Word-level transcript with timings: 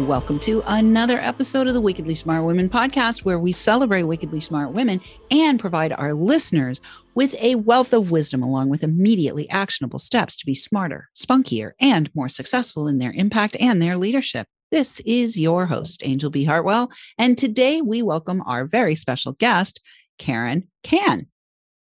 Welcome 0.00 0.40
to 0.40 0.60
another 0.66 1.20
episode 1.20 1.68
of 1.68 1.72
the 1.72 1.80
Wickedly 1.80 2.16
Smart 2.16 2.44
Women 2.44 2.68
podcast, 2.68 3.24
where 3.24 3.38
we 3.38 3.52
celebrate 3.52 4.02
wickedly 4.02 4.40
smart 4.40 4.72
women 4.72 5.00
and 5.30 5.60
provide 5.60 5.92
our 5.92 6.12
listeners 6.12 6.80
with 7.14 7.36
a 7.38 7.54
wealth 7.54 7.92
of 7.92 8.10
wisdom, 8.10 8.42
along 8.42 8.70
with 8.70 8.82
immediately 8.82 9.48
actionable 9.50 10.00
steps 10.00 10.34
to 10.34 10.46
be 10.46 10.54
smarter, 10.54 11.08
spunkier, 11.14 11.74
and 11.80 12.10
more 12.12 12.28
successful 12.28 12.88
in 12.88 12.98
their 12.98 13.12
impact 13.12 13.56
and 13.60 13.80
their 13.80 13.96
leadership. 13.96 14.48
This 14.72 14.98
is 15.06 15.38
your 15.38 15.66
host, 15.66 16.02
Angel 16.04 16.28
B. 16.28 16.42
Hartwell, 16.42 16.90
and 17.16 17.38
today 17.38 17.80
we 17.80 18.02
welcome 18.02 18.42
our 18.46 18.66
very 18.66 18.96
special 18.96 19.34
guest, 19.34 19.80
Karen 20.18 20.66
Kan. 20.82 21.28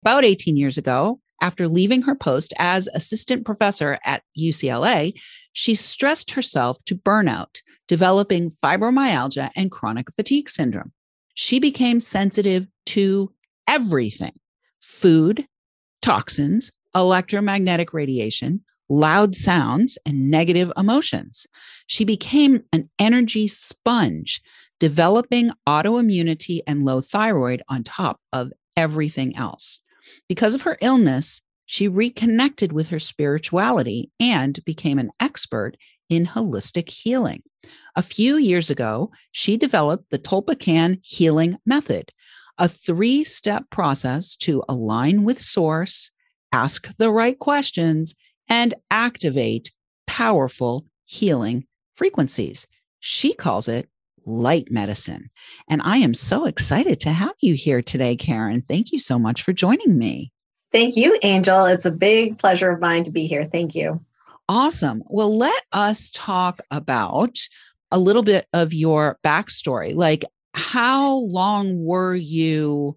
About 0.02 0.26
18 0.26 0.58
years 0.58 0.80
ago, 0.80 1.20
after 1.42 1.68
leaving 1.68 2.02
her 2.02 2.16
post 2.16 2.54
as 2.58 2.88
assistant 2.88 3.46
professor 3.46 4.00
at 4.04 4.24
UCLA, 4.38 5.14
she 5.60 5.76
stressed 5.76 6.32
herself 6.32 6.82
to 6.86 6.96
burnout, 6.96 7.62
developing 7.90 8.50
fibromyalgia 8.50 9.50
and 9.58 9.70
chronic 9.70 10.10
fatigue 10.14 10.50
syndrome. 10.50 10.94
She 11.34 11.60
became 11.60 12.00
sensitive 12.00 12.66
to 12.86 13.34
everything 13.68 14.32
food, 14.80 15.46
toxins, 16.02 16.72
electromagnetic 16.96 17.92
radiation, 17.92 18.64
loud 18.88 19.36
sounds, 19.36 19.98
and 20.06 20.32
negative 20.32 20.72
emotions. 20.78 21.46
She 21.88 22.06
became 22.06 22.64
an 22.72 22.90
energy 22.98 23.50
sponge, 23.50 24.42
developing 24.80 25.52
autoimmunity 25.68 26.62
and 26.68 26.86
low 26.86 27.02
thyroid 27.02 27.62
on 27.68 27.84
top 27.84 28.22
of 28.32 28.54
everything 28.78 29.36
else. 29.36 29.82
Because 30.30 30.54
of 30.54 30.62
her 30.62 30.78
illness, 30.80 31.42
she 31.72 31.88
reconnected 31.88 32.74
with 32.74 32.88
her 32.88 32.98
spirituality 32.98 34.10
and 34.20 34.66
became 34.66 34.98
an 34.98 35.12
expert 35.20 35.78
in 36.10 36.26
holistic 36.26 36.90
healing. 36.90 37.44
A 37.96 38.02
few 38.02 38.38
years 38.38 38.72
ago, 38.72 39.12
she 39.32 39.56
developed 39.56 40.10
the 40.10 40.18
Tulpakan 40.18 40.98
Healing 41.04 41.58
Method, 41.68 42.12
a 42.58 42.68
three 42.68 43.24
step 43.24 43.70
process 43.70 44.36
to 44.38 44.64
align 44.68 45.24
with 45.24 45.44
source, 45.44 46.10
ask 46.52 46.92
the 46.98 47.12
right 47.12 47.38
questions, 47.38 48.16
and 48.48 48.74
activate 48.90 49.70
powerful 50.08 50.88
healing 51.06 51.68
frequencies. 51.94 52.66
She 53.00 53.36
calls 53.36 53.68
it 53.68 53.88
light 54.26 54.72
medicine. 54.72 55.30
And 55.70 55.84
I 55.84 55.98
am 55.98 56.16
so 56.16 56.46
excited 56.46 57.00
to 57.02 57.12
have 57.12 57.36
you 57.42 57.54
here 57.54 57.84
today, 57.84 58.16
Karen. 58.16 58.64
Thank 58.64 58.92
you 58.92 58.98
so 58.98 59.20
much 59.20 59.44
for 59.44 59.54
joining 59.54 60.00
me. 60.00 60.32
Thank 60.72 60.96
you, 60.96 61.18
Angel. 61.24 61.66
It's 61.66 61.86
a 61.86 61.92
big 61.92 62.38
pleasure 62.38 62.72
of 62.72 62.80
mine 62.80 63.04
to 63.04 63.12
be 63.12 63.26
here. 63.26 63.44
Thank 63.44 63.74
you. 63.76 64.00
Awesome. 64.48 65.04
Well, 65.08 65.36
let 65.38 65.64
us 65.72 66.12
talk 66.14 66.60
about 66.72 67.38
a 67.92 68.00
little 68.00 68.24
bit 68.24 68.48
of 68.54 68.74
your 68.74 69.18
backstory. 69.24 69.96
Like, 69.96 70.26
how 70.54 71.18
long 71.18 71.84
were 71.84 72.16
you 72.16 72.96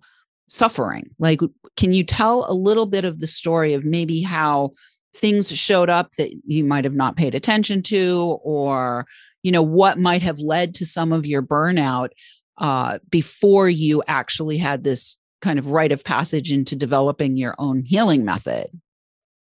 suffering? 0.49 1.11
Like, 1.19 1.41
can 1.77 1.93
you 1.93 2.05
tell 2.05 2.51
a 2.51 2.53
little 2.53 2.87
bit 2.87 3.05
of 3.05 3.21
the 3.21 3.27
story 3.27 3.73
of 3.73 3.85
maybe 3.85 4.21
how 4.21 4.73
things 5.15 5.55
showed 5.55 5.91
up 5.91 6.13
that 6.17 6.31
you 6.47 6.65
might 6.65 6.85
have 6.85 6.95
not 6.95 7.17
paid 7.17 7.35
attention 7.35 7.83
to, 7.83 8.39
or, 8.43 9.07
you 9.43 9.53
know, 9.53 9.63
what 9.63 9.99
might 9.99 10.23
have 10.23 10.41
led 10.41 10.75
to 10.75 10.87
some 10.87 11.13
of 11.13 11.27
your 11.27 11.43
burnout 11.43 12.11
uh, 12.59 12.99
before 13.11 13.69
you 13.69 14.03
actually 14.07 14.59
had 14.59 14.85
this 14.85 15.19
kind 15.43 15.59
of 15.59 15.71
rite 15.71 15.93
of 15.93 16.05
passage 16.05 16.53
into 16.53 16.75
developing 16.75 17.37
your 17.37 17.55
own 17.59 17.83
healing 17.83 18.25
method? 18.25 18.71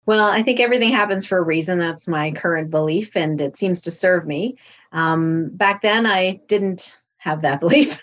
Well, 0.07 0.27
I 0.27 0.43
think 0.43 0.59
everything 0.59 0.93
happens 0.93 1.27
for 1.27 1.39
a 1.39 1.43
reason. 1.43 1.79
That's 1.79 2.09
my 2.09 2.33
current 2.33 2.71
belief, 2.71 3.17
and 3.17 3.41
it 3.41 3.57
seems 3.57 3.83
to 3.83 3.91
serve 3.91 4.27
me. 4.27 4.57
Um, 4.93 5.51
back 5.53 5.83
then, 5.83 6.07
I 6.07 6.41
didn't 6.49 7.01
have 7.19 7.43
that 7.43 7.61
belief. 7.61 8.01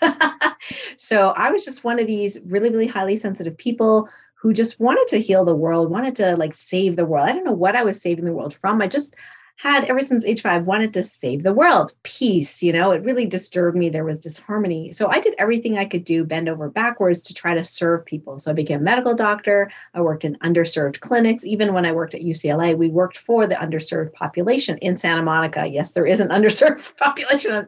so 0.96 1.30
I 1.30 1.50
was 1.50 1.64
just 1.64 1.84
one 1.84 1.98
of 1.98 2.06
these 2.06 2.40
really, 2.46 2.70
really 2.70 2.86
highly 2.86 3.16
sensitive 3.16 3.58
people 3.58 4.08
who 4.40 4.52
just 4.52 4.80
wanted 4.80 5.06
to 5.08 5.18
heal 5.18 5.44
the 5.44 5.54
world, 5.54 5.90
wanted 5.90 6.14
to 6.16 6.36
like 6.36 6.54
save 6.54 6.96
the 6.96 7.04
world. 7.04 7.28
I 7.28 7.32
don't 7.32 7.44
know 7.44 7.52
what 7.52 7.74
I 7.74 7.82
was 7.82 8.00
saving 8.00 8.24
the 8.24 8.32
world 8.32 8.54
from. 8.54 8.80
I 8.80 8.86
just 8.86 9.14
had 9.58 9.84
ever 9.86 10.00
since 10.00 10.24
age 10.24 10.40
five 10.40 10.66
wanted 10.66 10.94
to 10.94 11.02
save 11.02 11.42
the 11.42 11.52
world. 11.52 11.92
Peace 12.04 12.62
you 12.62 12.72
know 12.72 12.92
it 12.92 13.02
really 13.02 13.26
disturbed 13.26 13.76
me. 13.76 13.90
There 13.90 14.04
was 14.04 14.20
disharmony. 14.20 14.92
So 14.92 15.08
i 15.08 15.18
did 15.18 15.34
everything 15.36 15.76
i 15.76 15.84
could 15.84 16.04
do 16.04 16.24
bend 16.24 16.48
over 16.48 16.70
backwards 16.70 17.22
to 17.22 17.34
try 17.34 17.54
to 17.54 17.64
serve 17.64 18.06
people. 18.06 18.38
So 18.38 18.52
i 18.52 18.54
became 18.54 18.80
a 18.80 18.84
medical 18.84 19.14
doctor. 19.14 19.70
I 19.94 20.00
worked 20.00 20.24
in 20.24 20.36
underserved 20.36 21.00
clinics. 21.00 21.44
Even 21.44 21.74
when 21.74 21.84
i 21.84 21.92
worked 21.92 22.14
at 22.14 22.22
ucla 22.22 22.78
we 22.78 22.88
worked 22.88 23.18
for 23.18 23.46
the 23.46 23.56
underserved 23.56 24.12
population 24.12 24.78
in 24.78 24.96
santa 24.96 25.22
monica. 25.22 25.66
Yes 25.66 25.90
there 25.90 26.06
is 26.06 26.20
an 26.20 26.28
underserved 26.38 26.96
population 26.96 27.66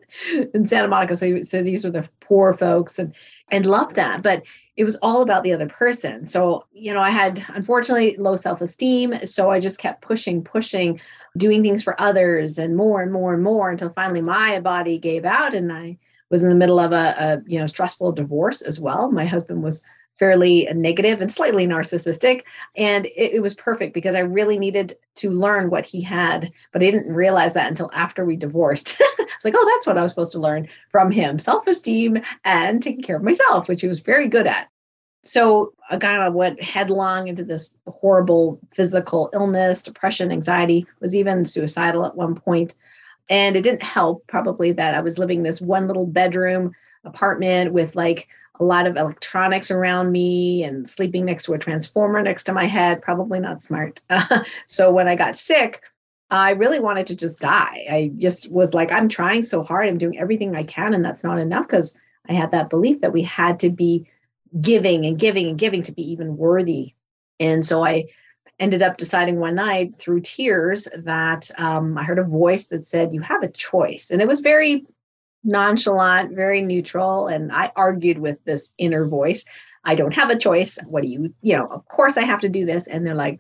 in 0.55 0.65
santa 0.65 0.89
monica. 0.89 1.17
So, 1.17 1.41
so 1.43 1.63
these 1.63 1.85
were 1.85 1.91
the 1.91 2.09
poor 2.21 2.55
folks 2.55 2.99
and 2.99 3.15
and 3.51 3.67
loved 3.67 3.97
that. 3.97 4.23
But 4.23 4.45
it 4.81 4.85
was 4.85 4.97
all 4.97 5.21
about 5.21 5.43
the 5.43 5.53
other 5.53 5.69
person. 5.69 6.27
So, 6.27 6.65
you 6.73 6.95
know, 6.95 7.01
I 7.03 7.11
had 7.11 7.45
unfortunately 7.49 8.17
low 8.17 8.35
self 8.35 8.63
esteem. 8.63 9.15
So 9.27 9.51
I 9.51 9.61
just 9.61 9.79
kept 9.79 10.01
pushing, 10.01 10.43
pushing, 10.43 11.01
doing 11.37 11.63
things 11.63 11.83
for 11.83 12.01
others 12.01 12.59
and 12.59 12.77
more 12.77 13.03
and 13.03 13.13
more 13.13 13.35
and 13.35 13.43
more 13.43 13.71
until 13.71 13.89
finally 13.89 14.21
my 14.21 14.61
body 14.61 14.99
gave 14.99 15.25
out 15.25 15.55
and 15.55 15.73
I 15.73 15.99
was 16.31 16.43
in 16.43 16.51
the 16.51 16.57
middle 16.57 16.79
of 16.79 16.93
a, 16.93 16.95
a 17.19 17.43
you 17.47 17.59
know 17.59 17.67
stressful 17.67 18.13
divorce 18.13 18.63
as 18.63 18.81
well. 18.81 19.11
My 19.11 19.25
husband 19.25 19.63
was 19.63 19.85
fairly 20.21 20.69
negative 20.75 21.23
and 21.23 21.33
slightly 21.33 21.67
narcissistic. 21.67 22.43
And 22.77 23.07
it, 23.07 23.37
it, 23.37 23.41
was 23.41 23.55
perfect 23.55 23.95
because 23.95 24.15
I 24.15 24.21
really 24.21 24.59
needed 24.59 24.95
to 25.17 25.31
learn 25.31 25.71
what 25.71 25.87
he 25.87 26.03
had, 26.03 26.53
but 26.73 26.83
I 26.83 26.91
didn't 26.91 27.15
realize 27.15 27.55
that 27.55 27.71
until 27.71 27.91
after 27.95 28.27
we 28.27 28.37
divorced. 28.37 28.99
I 29.01 29.15
was 29.19 29.45
like, 29.45 29.55
oh, 29.57 29.73
that's 29.73 29.87
what 29.87 29.97
I 29.97 30.03
was 30.03 30.13
supposed 30.13 30.33
to 30.33 30.39
learn 30.39 30.69
from 30.91 31.11
him 31.11 31.39
self 31.39 31.67
esteem 31.67 32.21
and 32.45 32.83
taking 32.83 33.03
care 33.03 33.17
of 33.17 33.23
myself, 33.23 33.67
which 33.67 33.81
he 33.81 33.89
was 33.89 34.01
very 34.01 34.29
good 34.29 34.47
at. 34.47 34.69
So 35.23 35.75
I 35.91 35.97
kind 35.99 36.23
of 36.23 36.35
went 36.35 36.63
headlong 36.63 37.29
into 37.29 37.45
this 37.45 37.77
horrible 37.87 38.59
physical 38.73 39.31
illness, 39.33 39.83
depression, 39.83 40.33
anxiety, 40.33 40.87
was 41.01 41.15
even 41.15 41.45
suicidal 41.45 42.07
at 42.07 42.17
one 42.17 42.35
point. 42.35 42.75
And 43.29 43.55
it 43.55 43.63
didn't 43.63 43.83
help, 43.83 44.27
probably, 44.27 44.73
that 44.73 44.95
I 44.95 45.01
was 45.01 45.19
living 45.19 45.43
this 45.43 45.61
one 45.61 45.87
little 45.87 46.07
bedroom 46.07 46.73
apartment 47.05 47.73
with 47.73 47.97
like 47.97 48.29
a 48.59 48.65
lot 48.65 48.87
of 48.87 48.97
electronics 48.97 49.71
around 49.71 50.13
me 50.13 50.65
and 50.65 50.89
sleeping 50.89 51.25
next 51.25 51.45
to 51.45 51.55
a 51.55 51.59
transformer 51.59 52.23
next 52.23 52.45
to 52.45 52.53
my 52.53 52.65
head. 52.65 53.03
Probably 53.03 53.41
not 53.41 53.63
smart. 53.63 54.01
So 54.67 54.91
when 54.91 55.09
I 55.09 55.17
got 55.17 55.37
sick, 55.37 55.83
I 56.31 56.53
really 56.53 56.79
wanted 56.79 57.09
to 57.09 57.17
just 57.17 57.41
die. 57.41 57.87
I 57.91 58.13
just 58.17 58.53
was 58.53 58.73
like, 58.73 58.93
I'm 58.93 59.09
trying 59.09 59.43
so 59.43 59.63
hard. 59.63 59.89
I'm 59.89 59.99
doing 59.99 60.19
everything 60.19 60.55
I 60.55 60.63
can, 60.63 60.95
and 60.95 61.05
that's 61.05 61.25
not 61.25 61.39
enough 61.39 61.67
because 61.67 61.99
I 62.29 62.35
had 62.35 62.53
that 62.53 62.71
belief 62.71 63.01
that 63.01 63.13
we 63.13 63.23
had 63.23 63.61
to 63.61 63.71
be 63.71 64.09
giving 64.61 65.07
and 65.07 65.19
giving 65.19 65.49
and 65.49 65.59
giving 65.59 65.83
to 65.83 65.93
be 65.93 66.11
even 66.13 66.37
worthy. 66.37 66.95
And 67.39 67.65
so 67.65 67.85
I 67.85 68.07
ended 68.59 68.83
up 68.83 68.97
deciding 68.97 69.39
one 69.39 69.55
night 69.55 69.97
through 69.97 70.21
tears 70.21 70.89
that 70.97 71.51
um, 71.59 71.97
I 71.97 72.05
heard 72.05 72.19
a 72.19 72.25
voice 72.25 72.69
that 72.69 72.85
said, 72.85 73.13
You 73.13 73.21
have 73.23 73.43
a 73.43 73.49
choice. 73.49 74.11
And 74.11 74.21
it 74.21 74.29
was 74.29 74.41
very 74.41 74.87
nonchalant, 75.43 76.35
very 76.35 76.61
neutral. 76.63 77.27
And 77.27 77.51
I 77.51 77.73
argued 77.75 78.19
with 78.19 78.43
this 78.45 78.75
inner 78.79 79.07
voice. 79.07 79.45
I 79.85 79.95
don't 79.95 80.15
have 80.15 80.31
a 80.31 80.39
choice. 80.39 80.79
What 80.87 81.03
do 81.03 81.09
you, 81.09 81.35
you 81.41 81.57
know, 81.57 81.67
of 81.67 81.87
course 81.87 82.19
I 82.19 82.23
have 82.23 82.41
to 82.41 82.49
do 82.49 82.67
this. 82.67 82.87
And 82.87 83.07
they're 83.07 83.15
like, 83.15 83.39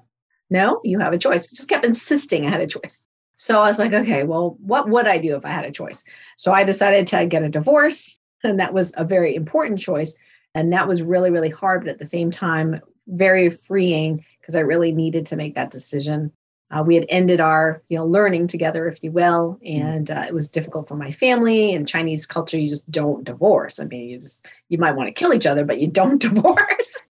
no, 0.48 0.80
you 0.82 0.98
have 0.98 1.12
a 1.12 1.18
choice. 1.18 1.48
just 1.48 1.68
kept 1.68 1.84
insisting 1.84 2.46
I 2.46 2.50
had 2.50 2.60
a 2.60 2.66
choice. 2.66 3.04
So 3.36 3.60
I 3.60 3.68
was 3.68 3.78
like, 3.78 3.92
okay, 3.92 4.24
well, 4.24 4.56
what 4.60 4.88
would 4.88 5.06
I 5.06 5.18
do 5.18 5.36
if 5.36 5.44
I 5.44 5.50
had 5.50 5.64
a 5.64 5.70
choice? 5.70 6.04
So 6.36 6.52
I 6.52 6.64
decided 6.64 7.06
to 7.08 7.26
get 7.26 7.42
a 7.42 7.48
divorce. 7.48 8.18
And 8.42 8.58
that 8.58 8.72
was 8.72 8.92
a 8.96 9.04
very 9.04 9.34
important 9.34 9.80
choice. 9.80 10.16
And 10.54 10.72
that 10.72 10.88
was 10.88 11.02
really, 11.02 11.30
really 11.30 11.50
hard, 11.50 11.82
but 11.82 11.90
at 11.90 11.98
the 11.98 12.06
same 12.06 12.30
time, 12.30 12.80
very 13.06 13.50
freeing 13.50 14.24
because 14.40 14.54
I 14.54 14.60
really 14.60 14.92
needed 14.92 15.26
to 15.26 15.36
make 15.36 15.54
that 15.54 15.70
decision 15.70 16.32
uh, 16.70 16.82
we 16.82 16.94
had 16.94 17.06
ended 17.08 17.40
our 17.40 17.82
you 17.88 17.98
know 17.98 18.06
learning 18.06 18.46
together 18.46 18.86
if 18.86 19.02
you 19.02 19.10
will 19.10 19.58
mm-hmm. 19.64 19.82
and 19.82 20.10
uh, 20.10 20.24
it 20.26 20.34
was 20.34 20.48
difficult 20.48 20.88
for 20.88 20.96
my 20.96 21.10
family 21.10 21.74
and 21.74 21.88
chinese 21.88 22.26
culture 22.26 22.58
you 22.58 22.68
just 22.68 22.90
don't 22.90 23.24
divorce 23.24 23.80
i 23.80 23.84
mean 23.84 24.08
you 24.08 24.18
just 24.18 24.46
you 24.68 24.78
might 24.78 24.94
want 24.94 25.08
to 25.08 25.12
kill 25.12 25.34
each 25.34 25.46
other 25.46 25.64
but 25.64 25.80
you 25.80 25.88
don't 25.88 26.20
divorce 26.20 27.06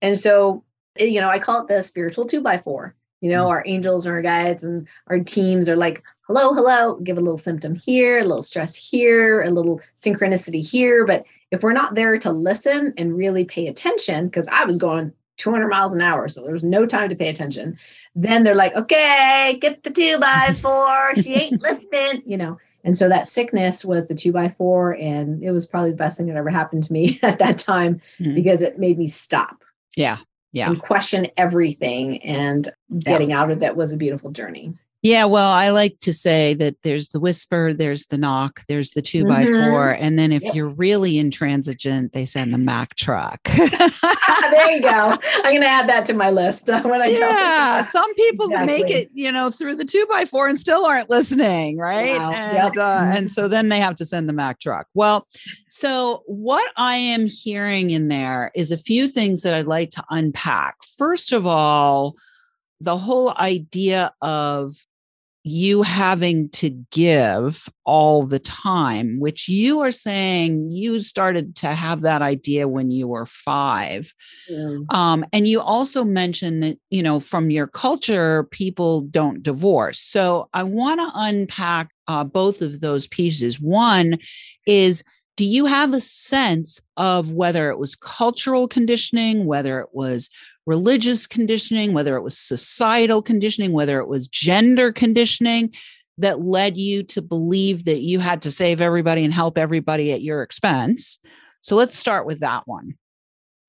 and 0.00 0.16
so 0.16 0.64
eh, 0.98 1.04
you 1.04 1.20
know 1.20 1.28
i 1.28 1.38
call 1.38 1.60
it 1.60 1.68
the 1.68 1.82
spiritual 1.82 2.24
two 2.24 2.40
by 2.40 2.58
four 2.58 2.94
you 3.20 3.30
know 3.30 3.42
mm-hmm. 3.42 3.50
our 3.50 3.64
angels 3.66 4.06
and 4.06 4.14
our 4.14 4.22
guides 4.22 4.64
and 4.64 4.88
our 5.08 5.18
teams 5.20 5.68
are 5.68 5.76
like 5.76 6.02
hello, 6.32 6.54
hello, 6.54 6.94
give 7.02 7.18
a 7.18 7.20
little 7.20 7.36
symptom 7.36 7.74
here, 7.74 8.20
a 8.20 8.24
little 8.24 8.42
stress 8.42 8.74
here, 8.74 9.42
a 9.42 9.50
little 9.50 9.82
synchronicity 10.00 10.66
here. 10.66 11.04
But 11.04 11.26
if 11.52 11.62
we're 11.62 11.74
not 11.74 11.94
there 11.94 12.16
to 12.18 12.32
listen 12.32 12.94
and 12.96 13.16
really 13.16 13.44
pay 13.44 13.66
attention, 13.66 14.26
because 14.26 14.48
I 14.48 14.64
was 14.64 14.78
going 14.78 15.12
200 15.36 15.68
miles 15.68 15.94
an 15.94 16.00
hour, 16.00 16.28
so 16.28 16.42
there 16.42 16.52
was 16.52 16.64
no 16.64 16.86
time 16.86 17.10
to 17.10 17.14
pay 17.14 17.28
attention, 17.28 17.78
then 18.14 18.42
they're 18.42 18.54
like, 18.54 18.74
okay, 18.74 19.58
get 19.60 19.82
the 19.82 19.90
two 19.90 20.18
by 20.18 20.56
four. 20.60 21.14
She 21.16 21.34
ain't 21.34 21.60
listening, 21.62 22.22
you 22.26 22.38
know. 22.38 22.58
And 22.84 22.96
so 22.96 23.08
that 23.10 23.26
sickness 23.26 23.84
was 23.84 24.08
the 24.08 24.14
two 24.14 24.32
by 24.32 24.48
four. 24.48 24.92
And 24.92 25.44
it 25.44 25.52
was 25.52 25.68
probably 25.68 25.90
the 25.90 25.96
best 25.96 26.16
thing 26.16 26.26
that 26.26 26.36
ever 26.36 26.50
happened 26.50 26.84
to 26.84 26.92
me 26.92 27.20
at 27.22 27.38
that 27.38 27.58
time 27.58 28.00
mm-hmm. 28.18 28.34
because 28.34 28.62
it 28.62 28.78
made 28.78 28.98
me 28.98 29.06
stop. 29.06 29.62
Yeah. 29.94 30.16
Yeah. 30.52 30.70
And 30.70 30.80
question 30.80 31.28
everything. 31.36 32.22
And 32.22 32.68
getting 32.98 33.30
yeah. 33.30 33.40
out 33.40 33.50
of 33.50 33.60
that 33.60 33.76
was 33.76 33.92
a 33.92 33.98
beautiful 33.98 34.30
journey. 34.30 34.74
Yeah, 35.02 35.24
well, 35.24 35.50
I 35.50 35.70
like 35.70 35.98
to 36.00 36.12
say 36.12 36.54
that 36.54 36.76
there's 36.82 37.08
the 37.08 37.18
whisper, 37.18 37.72
there's 37.72 38.06
the 38.06 38.16
knock, 38.16 38.62
there's 38.68 38.90
the 38.90 39.02
2 39.02 39.24
by 39.24 39.40
mm-hmm. 39.40 39.68
four, 39.68 39.90
and 39.90 40.16
then 40.16 40.30
if 40.30 40.44
yep. 40.44 40.54
you're 40.54 40.68
really 40.68 41.18
intransigent, 41.18 42.12
they 42.12 42.24
send 42.24 42.52
the 42.52 42.58
Mack 42.58 42.94
truck. 42.94 43.42
there 43.42 44.70
you 44.70 44.80
go. 44.80 44.88
I'm 45.36 45.42
going 45.42 45.62
to 45.62 45.68
add 45.68 45.88
that 45.88 46.06
to 46.06 46.14
my 46.14 46.30
list 46.30 46.68
when 46.84 47.02
I 47.02 47.06
yeah. 47.06 47.82
Some 47.82 48.14
people 48.14 48.46
exactly. 48.46 48.66
make 48.66 48.90
it, 48.90 49.10
you 49.12 49.32
know, 49.32 49.50
through 49.50 49.74
the 49.74 49.84
two 49.84 50.06
by 50.08 50.24
four 50.24 50.46
and 50.46 50.56
still 50.56 50.86
aren't 50.86 51.10
listening, 51.10 51.78
right? 51.78 52.16
Wow. 52.16 52.30
And 52.30 52.56
yep. 52.56 52.72
uh, 52.76 53.00
mm-hmm. 53.00 53.16
and 53.16 53.30
so 53.30 53.48
then 53.48 53.70
they 53.70 53.80
have 53.80 53.96
to 53.96 54.06
send 54.06 54.28
the 54.28 54.32
Mack 54.32 54.60
truck. 54.60 54.86
Well, 54.94 55.26
so 55.68 56.22
what 56.26 56.70
I 56.76 56.94
am 56.94 57.26
hearing 57.26 57.90
in 57.90 58.06
there 58.06 58.52
is 58.54 58.70
a 58.70 58.78
few 58.78 59.08
things 59.08 59.42
that 59.42 59.52
I'd 59.52 59.66
like 59.66 59.90
to 59.90 60.04
unpack. 60.10 60.76
First 60.96 61.32
of 61.32 61.44
all 61.44 62.14
the 62.80 62.96
whole 62.96 63.32
idea 63.38 64.12
of 64.22 64.74
you 65.44 65.82
having 65.82 66.48
to 66.50 66.70
give 66.92 67.68
all 67.84 68.22
the 68.22 68.38
time, 68.38 69.18
which 69.18 69.48
you 69.48 69.80
are 69.80 69.90
saying 69.90 70.70
you 70.70 71.02
started 71.02 71.56
to 71.56 71.74
have 71.74 72.02
that 72.02 72.22
idea 72.22 72.68
when 72.68 72.92
you 72.92 73.08
were 73.08 73.26
five. 73.26 74.14
Yeah. 74.48 74.78
Um, 74.90 75.24
and 75.32 75.48
you 75.48 75.60
also 75.60 76.04
mentioned 76.04 76.62
that, 76.62 76.78
you 76.90 77.02
know, 77.02 77.18
from 77.18 77.50
your 77.50 77.66
culture, 77.66 78.44
people 78.52 79.00
don't 79.00 79.42
divorce. 79.42 79.98
So 79.98 80.48
I 80.54 80.62
want 80.62 81.00
to 81.00 81.10
unpack 81.14 81.90
uh, 82.06 82.22
both 82.22 82.62
of 82.62 82.80
those 82.80 83.08
pieces. 83.08 83.60
One 83.60 84.18
is, 84.66 85.02
do 85.36 85.44
you 85.44 85.66
have 85.66 85.92
a 85.92 86.00
sense 86.00 86.80
of 86.96 87.32
whether 87.32 87.68
it 87.70 87.78
was 87.78 87.96
cultural 87.96 88.68
conditioning, 88.68 89.46
whether 89.46 89.80
it 89.80 89.88
was 89.92 90.30
religious 90.66 91.26
conditioning, 91.26 91.92
whether 91.92 92.16
it 92.16 92.22
was 92.22 92.38
societal 92.38 93.22
conditioning, 93.22 93.72
whether 93.72 93.98
it 93.98 94.08
was 94.08 94.28
gender 94.28 94.92
conditioning 94.92 95.72
that 96.18 96.40
led 96.40 96.76
you 96.76 97.02
to 97.02 97.22
believe 97.22 97.84
that 97.84 98.00
you 98.00 98.20
had 98.20 98.42
to 98.42 98.50
save 98.50 98.80
everybody 98.80 99.24
and 99.24 99.34
help 99.34 99.58
everybody 99.58 100.12
at 100.12 100.22
your 100.22 100.42
expense. 100.42 101.18
So 101.62 101.76
let's 101.76 101.96
start 101.96 102.26
with 102.26 102.40
that 102.40 102.62
one. 102.66 102.94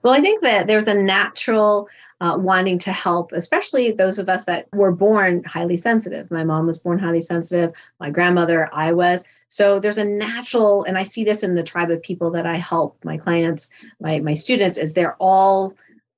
Well, 0.03 0.13
I 0.13 0.19
think 0.19 0.43
that 0.43 0.67
there's 0.67 0.87
a 0.87 0.93
natural 0.93 1.87
uh, 2.19 2.37
wanting 2.37 2.77
to 2.79 2.91
help, 2.91 3.31
especially 3.31 3.91
those 3.91 4.19
of 4.19 4.29
us 4.29 4.45
that 4.45 4.67
were 4.73 4.91
born 4.91 5.43
highly 5.45 5.77
sensitive. 5.77 6.29
My 6.29 6.43
mom 6.43 6.65
was 6.65 6.79
born 6.79 6.99
highly 6.99 7.21
sensitive. 7.21 7.73
My 7.99 8.09
grandmother, 8.09 8.69
I 8.73 8.91
was. 8.91 9.23
So 9.47 9.79
there's 9.79 9.97
a 9.97 10.05
natural, 10.05 10.83
and 10.83 10.97
I 10.97 11.03
see 11.03 11.23
this 11.23 11.43
in 11.43 11.55
the 11.55 11.63
tribe 11.63 11.91
of 11.91 12.01
people 12.01 12.31
that 12.31 12.45
I 12.45 12.57
help, 12.57 12.97
my 13.03 13.17
clients, 13.17 13.69
my 13.99 14.19
my 14.19 14.33
students, 14.33 14.77
is 14.77 14.93
they're 14.93 15.15
all 15.19 15.75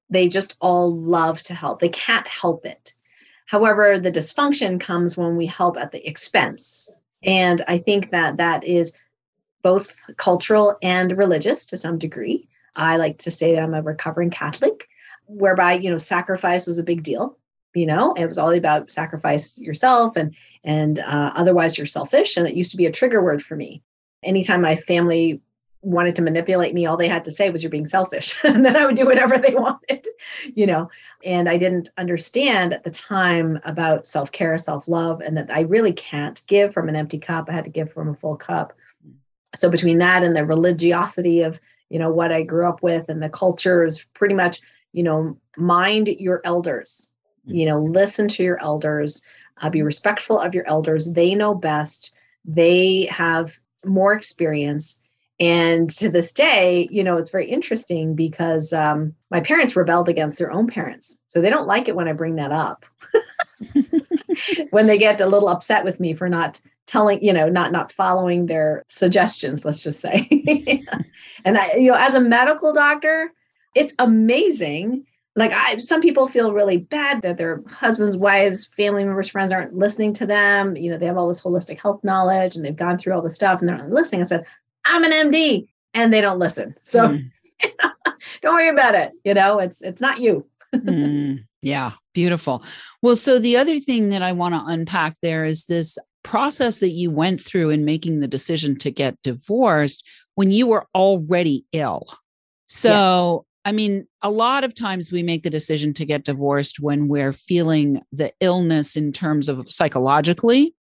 they 0.10 0.28
just 0.28 0.58
all 0.60 0.96
love 0.96 1.42
to 1.44 1.54
help. 1.54 1.80
They 1.80 1.90
can't 1.90 2.28
help 2.28 2.66
it. 2.66 2.94
However, 3.46 4.00
the 4.00 4.12
dysfunction 4.12 4.80
comes 4.80 5.18
when 5.18 5.36
we 5.36 5.46
help 5.46 5.78
at 5.78 5.92
the 5.92 6.08
expense. 6.08 6.90
And 7.24 7.64
I 7.68 7.78
think 7.80 8.12
that 8.12 8.38
that 8.38 8.64
is 8.64 8.98
both 9.62 10.00
cultural 10.18 10.78
and 10.82 11.18
religious 11.18 11.66
to 11.68 11.78
some 11.78 11.98
degree. 11.98 12.48
I 12.76 12.98
like 12.98 13.20
to 13.20 13.32
say 13.32 13.56
that 13.56 13.64
I'm 13.64 13.74
a 13.74 13.82
recovering 13.82 14.30
Catholic, 14.30 14.88
whereby, 15.26 15.74
you 15.74 15.90
know, 15.90 15.98
sacrifice 15.98 16.68
was 16.68 16.78
a 16.78 16.84
big 16.84 17.04
deal. 17.04 17.38
You 17.74 17.86
know, 17.88 18.14
it 18.14 18.26
was 18.26 18.38
all 18.38 18.52
about 18.52 18.92
sacrifice 18.92 19.58
yourself 19.58 20.16
and 20.16 20.36
and 20.64 21.00
uh, 21.00 21.34
otherwise 21.36 21.78
you're 21.78 21.86
selfish. 21.86 22.38
And 22.38 22.48
it 22.48 22.56
used 22.56 22.72
to 22.72 22.78
be 22.78 22.86
a 22.86 22.92
trigger 22.92 23.24
word 23.24 23.44
for 23.44 23.56
me. 23.56 23.84
Anytime 24.24 24.62
my 24.62 24.76
family 24.76 25.42
wanted 25.86 26.16
to 26.16 26.24
manipulate 26.24 26.74
me, 26.74 26.86
all 26.86 26.98
they 26.98 27.08
had 27.08 27.26
to 27.26 27.32
say 27.32 27.50
was, 27.50 27.64
You're 27.64 27.70
being 27.70 27.86
selfish. 27.86 28.38
and 28.44 28.66
then 28.66 28.76
I 28.76 28.86
would 28.86 28.96
do 28.96 29.06
whatever 29.06 29.38
they 29.38 29.54
wanted, 29.56 30.08
you 30.54 30.66
know. 30.66 30.90
And 31.24 31.48
I 31.48 31.58
didn't 31.58 31.90
understand 31.98 32.74
at 32.74 32.84
the 32.84 32.92
time 32.92 33.60
about 33.64 34.08
self 34.08 34.32
care, 34.32 34.58
self 34.58 34.88
love, 34.88 35.22
and 35.22 35.38
that 35.38 35.52
I 35.52 35.62
really 35.62 35.94
can't 35.94 36.42
give 36.48 36.74
from 36.74 36.90
an 36.90 36.96
empty 36.96 37.20
cup. 37.20 37.50
I 37.50 37.54
had 37.54 37.66
to 37.66 37.70
give 37.70 37.94
from 37.94 38.10
a 38.10 38.16
full 38.16 38.36
cup. 38.36 38.74
So 39.54 39.72
between 39.72 40.00
that 40.00 40.24
and 40.24 40.36
the 40.36 40.46
religiosity 40.46 41.42
of, 41.42 41.62
you 41.90 42.00
know, 42.00 42.12
what 42.12 42.32
I 42.32 42.42
grew 42.42 42.68
up 42.68 42.84
with 42.84 43.08
and 43.08 43.22
the 43.22 43.30
culture 43.30 43.86
is 43.86 44.04
pretty 44.14 44.36
much, 44.36 44.60
you 44.92 45.04
know, 45.04 45.38
mind 45.56 46.08
your 46.08 46.42
elders, 46.44 47.12
you 47.46 47.66
know, 47.66 47.80
listen 47.80 48.28
to 48.30 48.44
your 48.44 48.62
elders, 48.62 49.24
uh, 49.62 49.70
be 49.70 49.82
respectful 49.82 50.38
of 50.40 50.54
your 50.54 50.68
elders. 50.68 51.14
They 51.14 51.36
know 51.36 51.54
best, 51.54 52.14
they 52.44 53.08
have 53.12 53.58
more 53.86 54.14
experience 54.14 55.02
and 55.40 55.90
to 55.92 56.10
this 56.10 56.32
day, 56.32 56.88
you 56.90 57.04
know, 57.04 57.18
it's 57.18 57.30
very 57.30 57.50
interesting 57.50 58.16
because 58.16 58.72
um, 58.72 59.14
my 59.30 59.42
parents 59.42 59.76
rebelled 59.76 60.08
against 60.08 60.40
their 60.40 60.52
own 60.52 60.68
parents. 60.68 61.20
So 61.28 61.42
they 61.42 61.50
don't 61.50 61.68
like 61.68 61.90
it 61.90 61.96
when 61.96 62.08
I 62.08 62.14
bring 62.14 62.36
that 62.36 62.54
up. 62.54 62.86
when 64.70 64.88
they 64.88 64.98
get 64.98 65.20
a 65.20 65.28
little 65.28 65.50
upset 65.50 65.84
with 65.84 66.00
me 66.00 66.14
for 66.14 66.30
not 66.30 66.62
telling, 66.86 67.22
you 67.22 67.34
know, 67.34 67.50
not 67.50 67.74
not 67.74 67.92
following 67.92 68.46
their 68.46 68.86
suggestions, 68.88 69.66
let's 69.66 69.84
just 69.84 70.00
say. 70.00 70.28
and 71.46 71.58
I, 71.58 71.74
you 71.74 71.92
know, 71.92 71.98
as 71.98 72.16
a 72.16 72.22
medical 72.22 72.72
doctor, 72.72 73.32
it's 73.76 73.94
amazing. 74.00 75.06
Like 75.36 75.52
I 75.54 75.76
some 75.78 76.00
people 76.00 76.30
feel 76.30 76.54
really 76.54 76.78
bad 76.78 77.24
that 77.24 77.36
their 77.36 77.62
husbands, 77.68 78.16
wives, 78.16 78.68
family 78.68 79.04
members, 79.04 79.28
friends 79.28 79.52
aren't 79.52 79.76
listening 79.76 80.14
to 80.14 80.26
them. 80.26 80.78
You 80.78 80.92
know, 80.92 80.98
they 80.98 81.08
have 81.08 81.18
all 81.18 81.28
this 81.28 81.42
holistic 81.42 81.82
health 81.82 82.06
knowledge 82.06 82.56
and 82.56 82.64
they've 82.64 82.74
gone 82.74 82.98
through 82.98 83.14
all 83.14 83.22
this 83.22 83.36
stuff 83.36 83.60
and 83.60 83.68
they're 83.68 83.78
not 83.78 83.90
listening. 83.90 84.22
I 84.22 84.26
said, 84.26 84.46
I'm 84.86 85.04
an 85.04 85.12
MD, 85.12 85.68
and 85.94 86.14
they 86.14 86.22
don't 86.22 86.40
listen. 86.40 86.76
So 86.82 87.08
mm. 87.08 87.32
don't 88.42 88.56
worry 88.56 88.70
about 88.70 88.96
it. 88.96 89.12
You 89.24 89.34
know, 89.34 89.60
it's 89.60 89.82
it's 89.82 90.02
not 90.02 90.20
you. 90.20 90.46
mm. 90.74 91.44
Yeah, 91.62 91.94
beautiful. 92.14 92.64
Well, 93.02 93.16
so 93.16 93.40
the 93.40 93.58
other 93.58 93.80
thing 93.80 94.10
that 94.10 94.22
I 94.22 94.34
want 94.34 94.54
to 94.54 94.64
unpack 94.66 95.16
there 95.24 95.46
is 95.46 95.66
this 95.66 95.98
process 96.24 96.80
that 96.80 96.92
you 96.92 97.10
went 97.10 97.42
through 97.42 97.72
in 97.72 97.86
making 97.86 98.20
the 98.20 98.28
decision 98.28 98.78
to 98.80 98.92
get 98.92 99.20
divorced 99.24 100.04
when 100.36 100.52
you 100.52 100.68
were 100.68 100.86
already 100.94 101.66
ill. 101.72 102.06
So, 102.68 103.46
yeah. 103.66 103.70
I 103.70 103.72
mean, 103.72 104.06
a 104.22 104.30
lot 104.30 104.64
of 104.64 104.76
times 104.76 105.12
we 105.12 105.24
make 105.24 105.42
the 105.42 105.50
decision 105.50 105.94
to 105.96 106.06
get 106.06 106.24
divorced 106.24 106.80
when 106.80 107.08
we're 107.08 107.34
feeling 107.34 108.02
the 108.12 108.32
illness 108.42 108.96
in 108.96 109.12
terms 109.12 109.50
of 109.50 109.72
psychologically, 109.72 110.76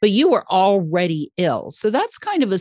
but 0.00 0.10
you 0.10 0.28
were 0.28 0.44
already 0.50 1.30
ill. 1.36 1.70
So 1.70 1.90
that's 1.90 2.18
kind 2.18 2.42
of 2.42 2.50
a 2.50 2.58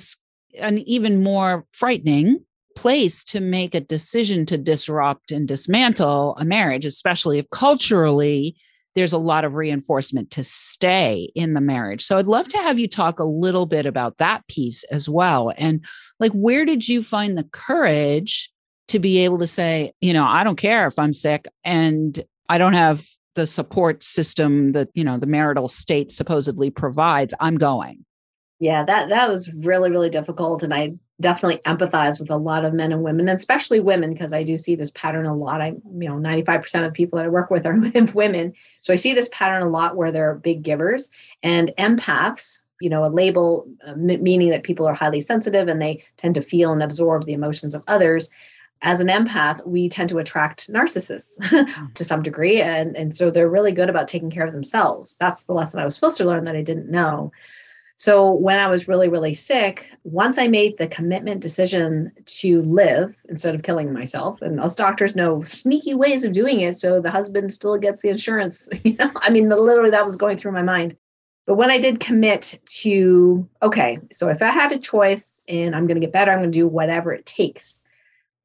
an 0.59 0.79
even 0.79 1.23
more 1.23 1.65
frightening 1.73 2.39
place 2.75 3.23
to 3.23 3.39
make 3.39 3.75
a 3.75 3.79
decision 3.79 4.45
to 4.47 4.57
disrupt 4.57 5.31
and 5.31 5.47
dismantle 5.47 6.35
a 6.39 6.45
marriage, 6.45 6.85
especially 6.85 7.37
if 7.37 7.49
culturally 7.49 8.55
there's 8.95 9.13
a 9.13 9.17
lot 9.17 9.43
of 9.43 9.55
reinforcement 9.55 10.29
to 10.31 10.43
stay 10.43 11.31
in 11.35 11.53
the 11.53 11.61
marriage. 11.61 12.03
So 12.03 12.17
I'd 12.17 12.27
love 12.27 12.47
to 12.49 12.57
have 12.59 12.77
you 12.77 12.87
talk 12.87 13.19
a 13.19 13.23
little 13.23 13.65
bit 13.65 13.85
about 13.85 14.17
that 14.19 14.47
piece 14.47 14.83
as 14.85 15.09
well. 15.09 15.51
And 15.57 15.83
like, 16.19 16.31
where 16.33 16.63
did 16.65 16.87
you 16.87 17.01
find 17.01 17.37
the 17.37 17.47
courage 17.51 18.51
to 18.89 18.99
be 18.99 19.19
able 19.19 19.39
to 19.39 19.47
say, 19.47 19.93
you 20.01 20.13
know, 20.13 20.25
I 20.25 20.43
don't 20.43 20.57
care 20.57 20.85
if 20.85 20.99
I'm 20.99 21.13
sick 21.13 21.47
and 21.63 22.23
I 22.49 22.57
don't 22.57 22.73
have 22.73 23.03
the 23.35 23.47
support 23.47 24.03
system 24.03 24.73
that, 24.73 24.89
you 24.93 25.03
know, 25.03 25.17
the 25.17 25.25
marital 25.25 25.67
state 25.67 26.11
supposedly 26.11 26.69
provides, 26.69 27.33
I'm 27.39 27.55
going 27.55 28.05
yeah 28.63 28.81
that 28.85 29.09
that 29.09 29.29
was 29.29 29.53
really 29.53 29.91
really 29.91 30.09
difficult 30.09 30.63
and 30.63 30.73
i 30.73 30.93
definitely 31.19 31.61
empathize 31.65 32.19
with 32.19 32.31
a 32.31 32.37
lot 32.37 32.63
of 32.63 32.73
men 32.73 32.91
and 32.93 33.03
women 33.03 33.27
and 33.27 33.35
especially 33.35 33.81
women 33.81 34.13
because 34.13 34.31
i 34.31 34.41
do 34.41 34.57
see 34.57 34.73
this 34.75 34.91
pattern 34.91 35.25
a 35.25 35.35
lot 35.35 35.61
i 35.61 35.67
you 35.67 36.09
know 36.09 36.15
95% 36.15 36.79
of 36.79 36.85
the 36.85 36.91
people 36.91 37.17
that 37.17 37.25
i 37.25 37.29
work 37.29 37.51
with 37.51 37.65
are 37.65 37.77
women 38.15 38.53
so 38.79 38.93
i 38.93 38.95
see 38.95 39.13
this 39.13 39.29
pattern 39.33 39.61
a 39.61 39.69
lot 39.69 39.97
where 39.97 40.11
they're 40.11 40.35
big 40.35 40.63
givers 40.63 41.11
and 41.43 41.73
empaths 41.77 42.61
you 42.79 42.89
know 42.89 43.03
a 43.03 43.11
label 43.11 43.67
uh, 43.85 43.95
meaning 43.95 44.49
that 44.49 44.63
people 44.63 44.87
are 44.87 44.93
highly 44.93 45.19
sensitive 45.19 45.67
and 45.67 45.81
they 45.81 46.01
tend 46.15 46.35
to 46.35 46.41
feel 46.41 46.71
and 46.71 46.81
absorb 46.81 47.25
the 47.25 47.33
emotions 47.33 47.75
of 47.75 47.83
others 47.87 48.29
as 48.85 48.99
an 48.99 49.07
empath, 49.07 49.65
we 49.65 49.87
tend 49.87 50.09
to 50.09 50.17
attract 50.17 50.69
narcissists 50.69 51.39
mm. 51.39 51.93
to 51.93 52.03
some 52.03 52.21
degree. 52.21 52.61
And, 52.61 52.97
and 52.97 53.15
so 53.15 53.31
they're 53.31 53.49
really 53.49 53.71
good 53.71 53.89
about 53.89 54.09
taking 54.09 54.29
care 54.29 54.45
of 54.45 54.51
themselves. 54.51 55.15
That's 55.21 55.45
the 55.45 55.53
lesson 55.53 55.79
I 55.79 55.85
was 55.85 55.95
supposed 55.95 56.17
to 56.17 56.25
learn 56.25 56.43
that 56.43 56.57
I 56.57 56.61
didn't 56.61 56.91
know. 56.91 57.31
So 57.95 58.31
when 58.31 58.57
I 58.57 58.67
was 58.67 58.87
really, 58.87 59.07
really 59.07 59.33
sick, 59.33 59.89
once 60.03 60.37
I 60.37 60.47
made 60.47 60.77
the 60.77 60.87
commitment 60.87 61.41
decision 61.41 62.11
to 62.25 62.61
live 62.63 63.15
instead 63.29 63.53
of 63.53 63.63
killing 63.63 63.93
myself, 63.93 64.41
and 64.41 64.59
us 64.59 64.75
doctors 64.75 65.15
know 65.15 65.43
sneaky 65.43 65.93
ways 65.93 66.23
of 66.23 66.31
doing 66.31 66.61
it, 66.61 66.75
so 66.75 66.99
the 66.99 67.11
husband 67.11 67.53
still 67.53 67.77
gets 67.77 68.01
the 68.01 68.09
insurance. 68.09 68.69
You 68.83 68.95
know, 68.95 69.11
I 69.15 69.29
mean, 69.29 69.49
literally 69.49 69.91
that 69.91 70.03
was 70.03 70.17
going 70.17 70.37
through 70.37 70.51
my 70.51 70.63
mind. 70.63 70.97
But 71.45 71.55
when 71.55 71.71
I 71.71 71.79
did 71.79 71.99
commit 71.99 72.59
to, 72.65 73.47
okay, 73.61 73.99
so 74.11 74.29
if 74.29 74.41
I 74.41 74.47
had 74.47 74.71
a 74.71 74.79
choice 74.79 75.41
and 75.47 75.75
I'm 75.75 75.87
going 75.87 75.95
to 75.99 76.05
get 76.05 76.13
better, 76.13 76.31
I'm 76.31 76.39
going 76.39 76.51
to 76.51 76.57
do 76.57 76.67
whatever 76.67 77.13
it 77.13 77.25
takes 77.25 77.83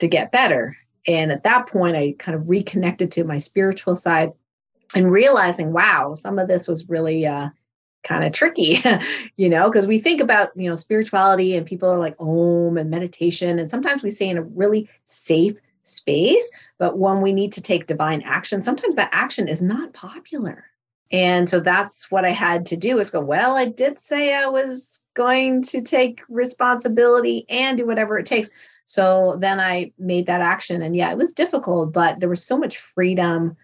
to 0.00 0.08
get 0.08 0.32
better. 0.32 0.76
And 1.06 1.32
at 1.32 1.44
that 1.44 1.68
point, 1.68 1.96
I 1.96 2.14
kind 2.18 2.36
of 2.36 2.48
reconnected 2.48 3.12
to 3.12 3.24
my 3.24 3.38
spiritual 3.38 3.96
side 3.96 4.32
and 4.94 5.10
realizing, 5.10 5.72
wow, 5.72 6.14
some 6.14 6.38
of 6.38 6.48
this 6.48 6.66
was 6.66 6.88
really 6.88 7.26
uh, 7.26 7.48
kind 8.04 8.24
of 8.24 8.32
tricky, 8.32 8.78
you 9.36 9.48
know, 9.48 9.70
because 9.70 9.86
we 9.86 9.98
think 9.98 10.20
about, 10.20 10.50
you 10.56 10.68
know, 10.68 10.74
spirituality 10.74 11.56
and 11.56 11.66
people 11.66 11.88
are 11.88 11.98
like 11.98 12.16
om 12.18 12.76
and 12.76 12.90
meditation. 12.90 13.58
And 13.58 13.70
sometimes 13.70 14.02
we 14.02 14.10
say 14.10 14.28
in 14.28 14.38
a 14.38 14.42
really 14.42 14.88
safe 15.04 15.58
space, 15.82 16.50
but 16.78 16.98
when 16.98 17.20
we 17.20 17.32
need 17.32 17.52
to 17.52 17.62
take 17.62 17.86
divine 17.86 18.22
action, 18.22 18.62
sometimes 18.62 18.96
that 18.96 19.10
action 19.12 19.48
is 19.48 19.62
not 19.62 19.92
popular. 19.92 20.64
And 21.10 21.48
so 21.48 21.60
that's 21.60 22.10
what 22.10 22.26
I 22.26 22.32
had 22.32 22.66
to 22.66 22.76
do 22.76 22.98
is 22.98 23.10
go, 23.10 23.20
well, 23.20 23.56
I 23.56 23.64
did 23.64 23.98
say 23.98 24.34
I 24.34 24.46
was 24.46 25.02
going 25.14 25.62
to 25.62 25.80
take 25.80 26.20
responsibility 26.28 27.46
and 27.48 27.78
do 27.78 27.86
whatever 27.86 28.18
it 28.18 28.26
takes. 28.26 28.50
So 28.84 29.36
then 29.40 29.58
I 29.58 29.92
made 29.98 30.26
that 30.26 30.42
action. 30.42 30.82
And 30.82 30.94
yeah, 30.94 31.10
it 31.10 31.16
was 31.16 31.32
difficult, 31.32 31.94
but 31.94 32.20
there 32.20 32.28
was 32.28 32.44
so 32.44 32.58
much 32.58 32.76
freedom 32.76 33.56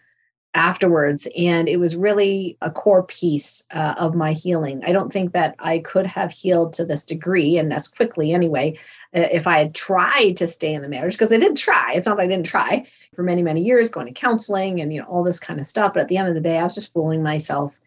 afterwards. 0.54 1.26
And 1.36 1.68
it 1.68 1.78
was 1.78 1.96
really 1.96 2.56
a 2.62 2.70
core 2.70 3.02
piece 3.02 3.66
uh, 3.70 3.94
of 3.98 4.14
my 4.14 4.32
healing. 4.32 4.82
I 4.84 4.92
don't 4.92 5.12
think 5.12 5.32
that 5.32 5.56
I 5.58 5.78
could 5.78 6.06
have 6.06 6.30
healed 6.30 6.74
to 6.74 6.84
this 6.84 7.04
degree 7.04 7.58
and 7.58 7.72
as 7.72 7.88
quickly 7.88 8.32
anyway 8.32 8.78
uh, 9.14 9.28
if 9.32 9.46
I 9.46 9.58
had 9.58 9.74
tried 9.74 10.36
to 10.38 10.46
stay 10.46 10.74
in 10.74 10.82
the 10.82 10.88
marriage, 10.88 11.14
because 11.14 11.32
I 11.32 11.38
did 11.38 11.56
try. 11.56 11.92
It's 11.94 12.06
not 12.06 12.16
that 12.16 12.24
I 12.24 12.28
didn't 12.28 12.46
try 12.46 12.86
for 13.14 13.22
many, 13.22 13.42
many 13.42 13.62
years, 13.62 13.90
going 13.90 14.06
to 14.06 14.12
counseling 14.12 14.80
and 14.80 14.92
you 14.92 15.00
know 15.00 15.06
all 15.06 15.22
this 15.22 15.40
kind 15.40 15.60
of 15.60 15.66
stuff. 15.66 15.94
But 15.94 16.02
at 16.02 16.08
the 16.08 16.16
end 16.16 16.28
of 16.28 16.34
the 16.34 16.40
day, 16.40 16.58
I 16.58 16.64
was 16.64 16.74
just 16.74 16.92
fooling 16.92 17.22
myself. 17.22 17.78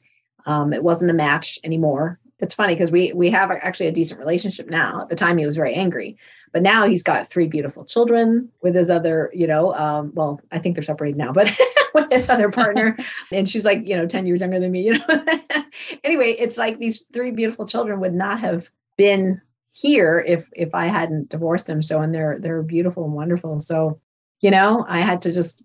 Um, 0.46 0.74
it 0.74 0.84
wasn't 0.84 1.12
a 1.12 1.16
match 1.16 1.60
anymore. 1.64 2.20
It's 2.40 2.54
funny 2.54 2.76
because 2.76 2.92
we 2.92 3.12
we 3.14 3.32
have 3.32 3.50
actually 3.50 3.88
a 3.88 3.92
decent 3.92 4.20
relationship 4.20 4.70
now. 4.70 5.02
At 5.02 5.10
the 5.10 5.16
time, 5.16 5.38
he 5.38 5.46
was 5.46 5.56
very 5.56 5.74
angry, 5.74 6.18
but 6.54 6.62
now 6.62 6.88
he's 6.88 7.02
got 7.02 7.28
three 7.28 7.48
beautiful 7.48 7.84
children 7.84 8.50
with 8.62 8.76
his 8.76 8.92
other, 8.92 9.32
you 9.34 9.48
know, 9.48 9.74
um, 9.74 10.12
well, 10.14 10.40
I 10.52 10.60
think 10.60 10.76
they're 10.76 10.84
separated 10.84 11.18
now, 11.18 11.32
but 11.32 11.52
with 11.96 12.12
his 12.12 12.30
other 12.30 12.52
partner, 12.52 12.96
and 13.32 13.50
she's 13.50 13.66
like, 13.66 13.88
you 13.88 13.98
know, 13.98 14.06
ten 14.06 14.28
years 14.28 14.42
younger 14.42 14.60
than 14.60 14.72
me. 14.72 14.84
You 14.84 14.94
know, 14.94 15.26
anyway, 16.04 16.36
it's 16.38 16.60
like 16.60 16.78
these 16.78 17.04
three 17.12 17.32
beautiful 17.32 17.66
children 17.66 18.00
would 18.02 18.14
not 18.14 18.40
have 18.40 18.70
been 18.98 19.42
here 19.72 20.24
if 20.26 20.48
if 20.54 20.76
I 20.76 20.86
hadn't 20.88 21.30
divorced 21.30 21.68
him. 21.68 21.82
So 21.82 22.02
and 22.02 22.14
they're 22.14 22.38
they're 22.40 22.62
beautiful 22.62 23.06
and 23.06 23.14
wonderful. 23.14 23.58
So, 23.60 24.00
you 24.42 24.52
know, 24.52 24.86
I 24.88 25.02
had 25.02 25.24
to 25.24 25.34
just 25.34 25.62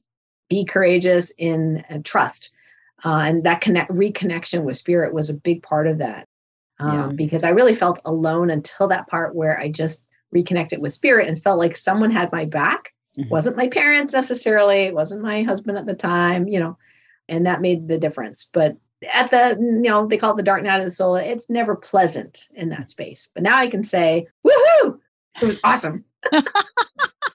be 0.49 0.65
courageous 0.65 1.33
in 1.37 1.85
and 1.91 2.05
trust. 2.05 2.55
Uh, 3.05 3.23
and 3.25 3.45
that 3.45 3.61
connect 3.61 3.91
reconnection 3.91 4.65
with 4.65 4.77
spirit 4.77 5.13
was 5.13 5.29
a 5.29 5.37
big 5.37 5.63
part 5.63 5.87
of 5.87 5.99
that. 5.99 6.29
Um, 6.79 6.93
yeah. 6.93 7.07
because 7.15 7.45
I 7.45 7.51
really 7.51 7.75
felt 7.75 8.01
alone 8.05 8.51
until 8.51 8.89
that 8.89 9.07
part 9.07 9.35
where 9.35 9.59
I 9.59 9.69
just 9.69 10.09
reconnected 10.31 10.81
with 10.81 10.93
spirit 10.93 11.29
and 11.29 11.41
felt 11.41 11.59
like 11.59 11.77
someone 11.77 12.11
had 12.11 12.33
my 12.33 12.45
back. 12.45 12.93
Mm-hmm. 13.19 13.29
wasn't 13.29 13.59
my 13.59 13.69
parents 13.69 14.15
necessarily, 14.15 14.85
it 14.85 14.95
wasn't 14.95 15.23
my 15.23 15.43
husband 15.43 15.77
at 15.77 15.85
the 15.85 15.95
time, 15.95 16.49
you 16.49 16.59
know, 16.59 16.79
and 17.29 17.45
that 17.47 17.61
made 17.61 17.87
the 17.87 17.99
difference. 17.99 18.49
But 18.51 18.79
at 19.11 19.31
the 19.31 19.57
you 19.59 19.91
know 19.91 20.07
they 20.07 20.17
call 20.17 20.33
it 20.33 20.37
the 20.37 20.43
dark 20.43 20.63
night 20.63 20.79
of 20.79 20.85
the 20.85 20.91
soul 20.91 21.17
it's 21.17 21.51
never 21.51 21.75
pleasant 21.75 22.49
in 22.55 22.69
that 22.69 22.91
space 22.91 23.31
but 23.35 23.43
now 23.43 23.57
i 23.57 23.67
can 23.67 23.85
say 23.85 24.27
woohoo 24.47 24.99
it 25.41 25.47
was 25.47 25.59
awesome 25.65 26.05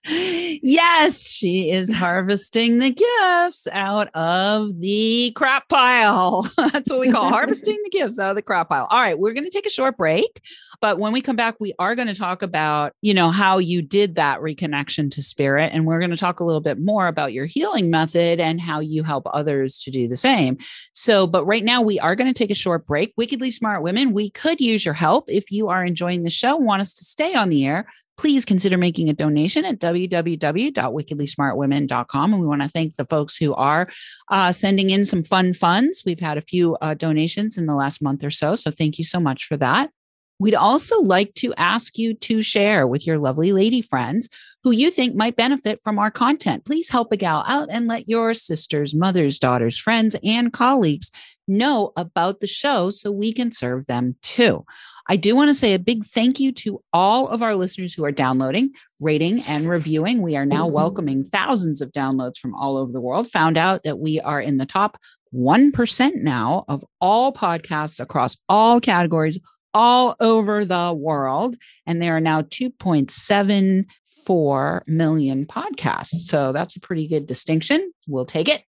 yes, 0.07 1.29
she 1.29 1.71
is 1.71 1.93
harvesting 1.93 2.79
the 2.79 2.89
gifts 2.89 3.67
out 3.71 4.09
of 4.15 4.79
the 4.79 5.31
crap 5.35 5.67
pile. 5.69 6.49
That's 6.57 6.89
what 6.89 6.99
we 6.99 7.11
call 7.11 7.29
harvesting 7.29 7.77
the 7.83 7.89
gifts 7.89 8.19
out 8.19 8.29
of 8.29 8.35
the 8.35 8.41
crap 8.41 8.69
pile. 8.69 8.87
All 8.89 8.99
right, 8.99 9.17
we're 9.17 9.33
going 9.33 9.43
to 9.43 9.49
take 9.49 9.65
a 9.65 9.71
short 9.71 9.97
break, 9.97 10.41
but 10.79 10.99
when 10.99 11.11
we 11.11 11.21
come 11.21 11.35
back, 11.35 11.55
we 11.59 11.73
are 11.79 11.95
going 11.95 12.07
to 12.07 12.15
talk 12.15 12.41
about, 12.41 12.93
you 13.01 13.13
know, 13.13 13.31
how 13.31 13.57
you 13.57 13.81
did 13.81 14.15
that 14.15 14.39
reconnection 14.39 15.09
to 15.11 15.23
spirit 15.23 15.71
and 15.73 15.85
we're 15.85 15.99
going 15.99 16.11
to 16.11 16.17
talk 16.17 16.39
a 16.39 16.43
little 16.43 16.61
bit 16.61 16.79
more 16.79 17.07
about 17.07 17.33
your 17.33 17.45
healing 17.45 17.89
method 17.89 18.39
and 18.39 18.61
how 18.61 18.79
you 18.79 19.03
help 19.03 19.27
others 19.33 19.79
to 19.79 19.91
do 19.91 20.07
the 20.07 20.15
same. 20.15 20.57
So, 20.93 21.25
but 21.25 21.45
right 21.45 21.63
now 21.63 21.81
we 21.81 21.99
are 21.99 22.15
going 22.15 22.31
to 22.31 22.37
take 22.37 22.51
a 22.51 22.55
short 22.55 22.85
break. 22.85 23.13
Wickedly 23.17 23.51
smart 23.51 23.81
women, 23.81 24.13
we 24.13 24.29
could 24.29 24.59
use 24.59 24.85
your 24.85 24.93
help 24.93 25.29
if 25.29 25.51
you 25.51 25.69
are 25.69 25.83
enjoying 25.83 26.23
the 26.23 26.29
show, 26.29 26.55
want 26.55 26.81
us 26.81 26.93
to 26.95 27.03
stay 27.03 27.33
on 27.33 27.49
the 27.49 27.65
air 27.65 27.87
please 28.17 28.45
consider 28.45 28.77
making 28.77 29.09
a 29.09 29.13
donation 29.13 29.63
at 29.63 29.79
www.wickedlysmartwomen.com. 29.79 32.33
And 32.33 32.41
we 32.41 32.47
want 32.47 32.63
to 32.63 32.69
thank 32.69 32.95
the 32.95 33.05
folks 33.05 33.37
who 33.37 33.53
are 33.53 33.87
uh, 34.29 34.51
sending 34.51 34.89
in 34.89 35.05
some 35.05 35.21
fun 35.23 35.53
funds. 35.53 36.01
We've 36.05 36.19
had 36.19 36.39
a 36.39 36.41
few 36.41 36.75
uh, 36.81 36.95
donations 36.95 37.59
in 37.59 37.67
the 37.67 37.75
last 37.75 38.01
month 38.01 38.23
or 38.23 38.31
so. 38.31 38.55
So 38.55 38.71
thank 38.71 38.97
you 38.97 39.03
so 39.03 39.19
much 39.19 39.45
for 39.45 39.55
that. 39.57 39.91
We'd 40.39 40.55
also 40.55 40.99
like 41.01 41.33
to 41.35 41.53
ask 41.55 41.97
you 41.97 42.13
to 42.13 42.41
share 42.41 42.87
with 42.87 43.07
your 43.07 43.17
lovely 43.17 43.51
lady 43.51 43.81
friends 43.81 44.29
who 44.63 44.71
you 44.71 44.91
think 44.91 45.15
might 45.15 45.35
benefit 45.35 45.79
from 45.81 45.97
our 45.97 46.11
content. 46.11 46.65
Please 46.65 46.89
help 46.89 47.11
a 47.11 47.17
gal 47.17 47.43
out 47.47 47.69
and 47.71 47.87
let 47.87 48.09
your 48.09 48.33
sisters, 48.33 48.93
mothers, 48.93 49.39
daughters, 49.39 49.77
friends, 49.77 50.15
and 50.23 50.51
colleagues 50.53 51.09
know 51.47 51.93
about 51.95 52.39
the 52.39 52.47
show 52.47 52.91
so 52.91 53.11
we 53.11 53.31
can 53.31 53.51
serve 53.51 53.85
them 53.87 54.15
too. 54.21 54.65
I 55.07 55.15
do 55.15 55.35
want 55.35 55.49
to 55.49 55.53
say 55.53 55.73
a 55.73 55.79
big 55.79 56.05
thank 56.05 56.39
you 56.39 56.51
to 56.51 56.83
all 56.91 57.29
of 57.29 57.41
our 57.41 57.55
listeners 57.55 57.93
who 57.93 58.03
are 58.03 58.11
downloading, 58.11 58.71
rating, 58.99 59.41
and 59.43 59.69
reviewing. 59.69 60.21
We 60.21 60.35
are 60.35 60.45
now 60.45 60.65
mm-hmm. 60.65 60.75
welcoming 60.75 61.23
thousands 61.23 61.79
of 61.79 61.93
downloads 61.93 62.37
from 62.37 62.53
all 62.53 62.75
over 62.75 62.91
the 62.91 63.01
world. 63.01 63.29
Found 63.31 63.57
out 63.57 63.83
that 63.83 63.99
we 63.99 64.19
are 64.19 64.41
in 64.41 64.57
the 64.57 64.65
top 64.65 64.97
1% 65.33 66.15
now 66.15 66.65
of 66.67 66.83
all 66.99 67.31
podcasts 67.31 68.01
across 68.01 68.35
all 68.49 68.81
categories 68.81 69.39
all 69.77 70.15
over 70.19 70.65
the 70.65 70.93
world. 70.97 71.55
And 71.85 72.01
there 72.01 72.17
are 72.17 72.21
now 72.21 72.41
2.74 72.41 74.87
million 74.87 75.45
podcasts. 75.45 76.25
So 76.25 76.51
that's 76.51 76.75
a 76.75 76.79
pretty 76.79 77.07
good 77.07 77.27
distinction. 77.27 77.93
We'll 78.07 78.25
take 78.25 78.49
it. 78.49 78.63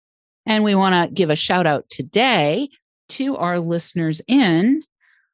And 0.45 0.65
we 0.65 0.75
want 0.75 0.95
to 0.95 1.09
give 1.13 1.29
a 1.29 1.35
shout 1.35 1.65
out 1.65 1.89
today 1.89 2.69
to 3.09 3.35
our 3.37 3.59
listeners 3.59 4.21
in 4.27 4.83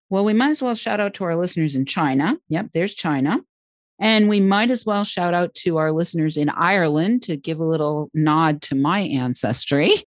well, 0.10 0.25
we 0.25 0.34
might 0.34 0.51
as 0.51 0.62
well 0.62 0.75
shout 0.75 1.00
out 1.00 1.15
to 1.15 1.24
our 1.24 1.36
listeners 1.36 1.75
in 1.75 1.88
China. 1.88 2.38
Yep, 2.50 2.68
there's 2.74 2.94
China. 2.94 3.39
And 4.00 4.30
we 4.30 4.39
might 4.39 4.70
as 4.70 4.86
well 4.86 5.03
shout 5.03 5.34
out 5.34 5.56
to 5.56 5.77
our 5.77 5.92
listeners 5.92 6.38
in 6.38 6.50
Ireland 6.50 7.24
to 7.24 7.36
give 7.36 7.60
a 7.60 7.63
little 7.63 8.12
nod 8.13 8.62
to 8.63 8.75
my 8.75 9.00
ancestry 9.00 10.03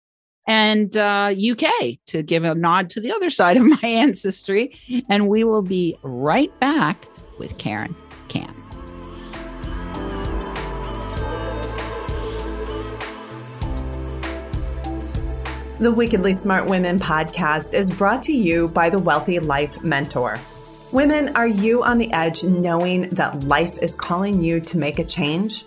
and 0.47 0.97
uh, 0.97 1.33
UK 1.33 1.99
to 2.07 2.23
give 2.23 2.45
a 2.45 2.55
nod 2.55 2.91
to 2.91 3.01
the 3.01 3.13
other 3.13 3.31
side 3.31 3.57
of 3.57 3.65
my 3.83 3.89
ancestry. 3.89 4.79
And 5.09 5.29
we 5.29 5.45
will 5.45 5.63
be 5.63 5.97
right 6.03 6.57
back 6.61 7.07
with 7.39 7.59
Karen 7.59 7.95
Kan. 8.29 8.55
The 15.79 15.91
Wickedly 15.91 16.33
Smart 16.35 16.67
Women 16.67 17.01
podcast 17.01 17.75
is 17.75 17.91
brought 17.91 18.23
to 18.23 18.33
you 18.33 18.69
by 18.69 18.89
the 18.89 19.01
Wealthy 19.01 19.41
Life 19.41 19.83
Mentor. 19.83 20.39
Women, 20.93 21.35
are 21.35 21.49
you 21.49 21.83
on 21.83 21.99
the 21.99 22.13
edge 22.13 22.45
knowing 22.45 23.09
that 23.09 23.43
life 23.45 23.79
is 23.83 23.97
calling 23.97 24.45
you 24.45 24.61
to 24.61 24.79
make 24.79 25.01
a 25.01 25.05
change? 25.05 25.65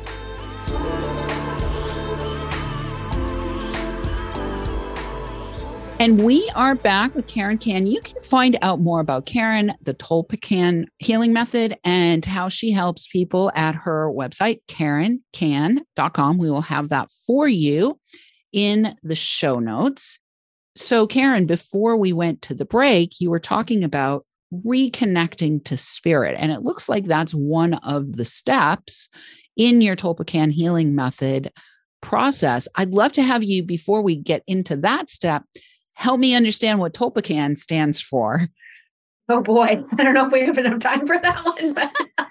And 5.97 6.23
we 6.23 6.51
are 6.55 6.75
back 6.75 7.15
with 7.15 7.25
Karen 7.25 7.57
Kan. 7.57 7.87
You 7.87 8.01
can 8.01 8.19
find 8.19 8.57
out 8.61 8.81
more 8.81 8.99
about 8.99 9.25
Karen, 9.25 9.73
the 9.81 9.93
Tulpakan 9.93 10.87
healing 10.97 11.31
method, 11.31 11.77
and 11.85 12.25
how 12.25 12.49
she 12.49 12.71
helps 12.71 13.07
people 13.07 13.49
at 13.55 13.75
her 13.75 14.11
website, 14.11 14.59
karenkan.com. 14.67 16.37
We 16.37 16.51
will 16.51 16.61
have 16.61 16.89
that 16.89 17.09
for 17.25 17.47
you 17.47 17.97
in 18.55 18.95
the 19.03 19.15
show 19.15 19.59
notes. 19.59 20.17
So, 20.77 21.05
Karen, 21.05 21.45
before 21.45 21.97
we 21.97 22.13
went 22.13 22.41
to 22.43 22.55
the 22.55 22.65
break, 22.65 23.19
you 23.19 23.29
were 23.29 23.39
talking 23.39 23.83
about 23.83 24.25
reconnecting 24.65 25.63
to 25.65 25.75
spirit. 25.75 26.35
And 26.39 26.51
it 26.51 26.61
looks 26.61 26.87
like 26.87 27.05
that's 27.05 27.33
one 27.33 27.73
of 27.75 28.13
the 28.13 28.25
steps 28.25 29.09
in 29.57 29.81
your 29.81 29.97
Tulpakan 29.97 30.51
healing 30.51 30.95
method 30.95 31.51
process. 32.01 32.67
I'd 32.75 32.91
love 32.91 33.11
to 33.13 33.23
have 33.23 33.43
you, 33.43 33.61
before 33.61 34.01
we 34.01 34.15
get 34.15 34.43
into 34.47 34.77
that 34.77 35.09
step, 35.09 35.43
help 35.93 36.19
me 36.19 36.33
understand 36.33 36.79
what 36.79 36.93
Tulpakan 36.93 37.57
stands 37.57 37.99
for. 37.99 38.47
Oh 39.27 39.41
boy, 39.41 39.83
I 39.97 40.03
don't 40.03 40.13
know 40.13 40.27
if 40.27 40.31
we 40.31 40.41
have 40.41 40.57
enough 40.57 40.79
time 40.79 41.05
for 41.05 41.17
that 41.17 41.43
one. 41.43 41.73
But 41.73 41.95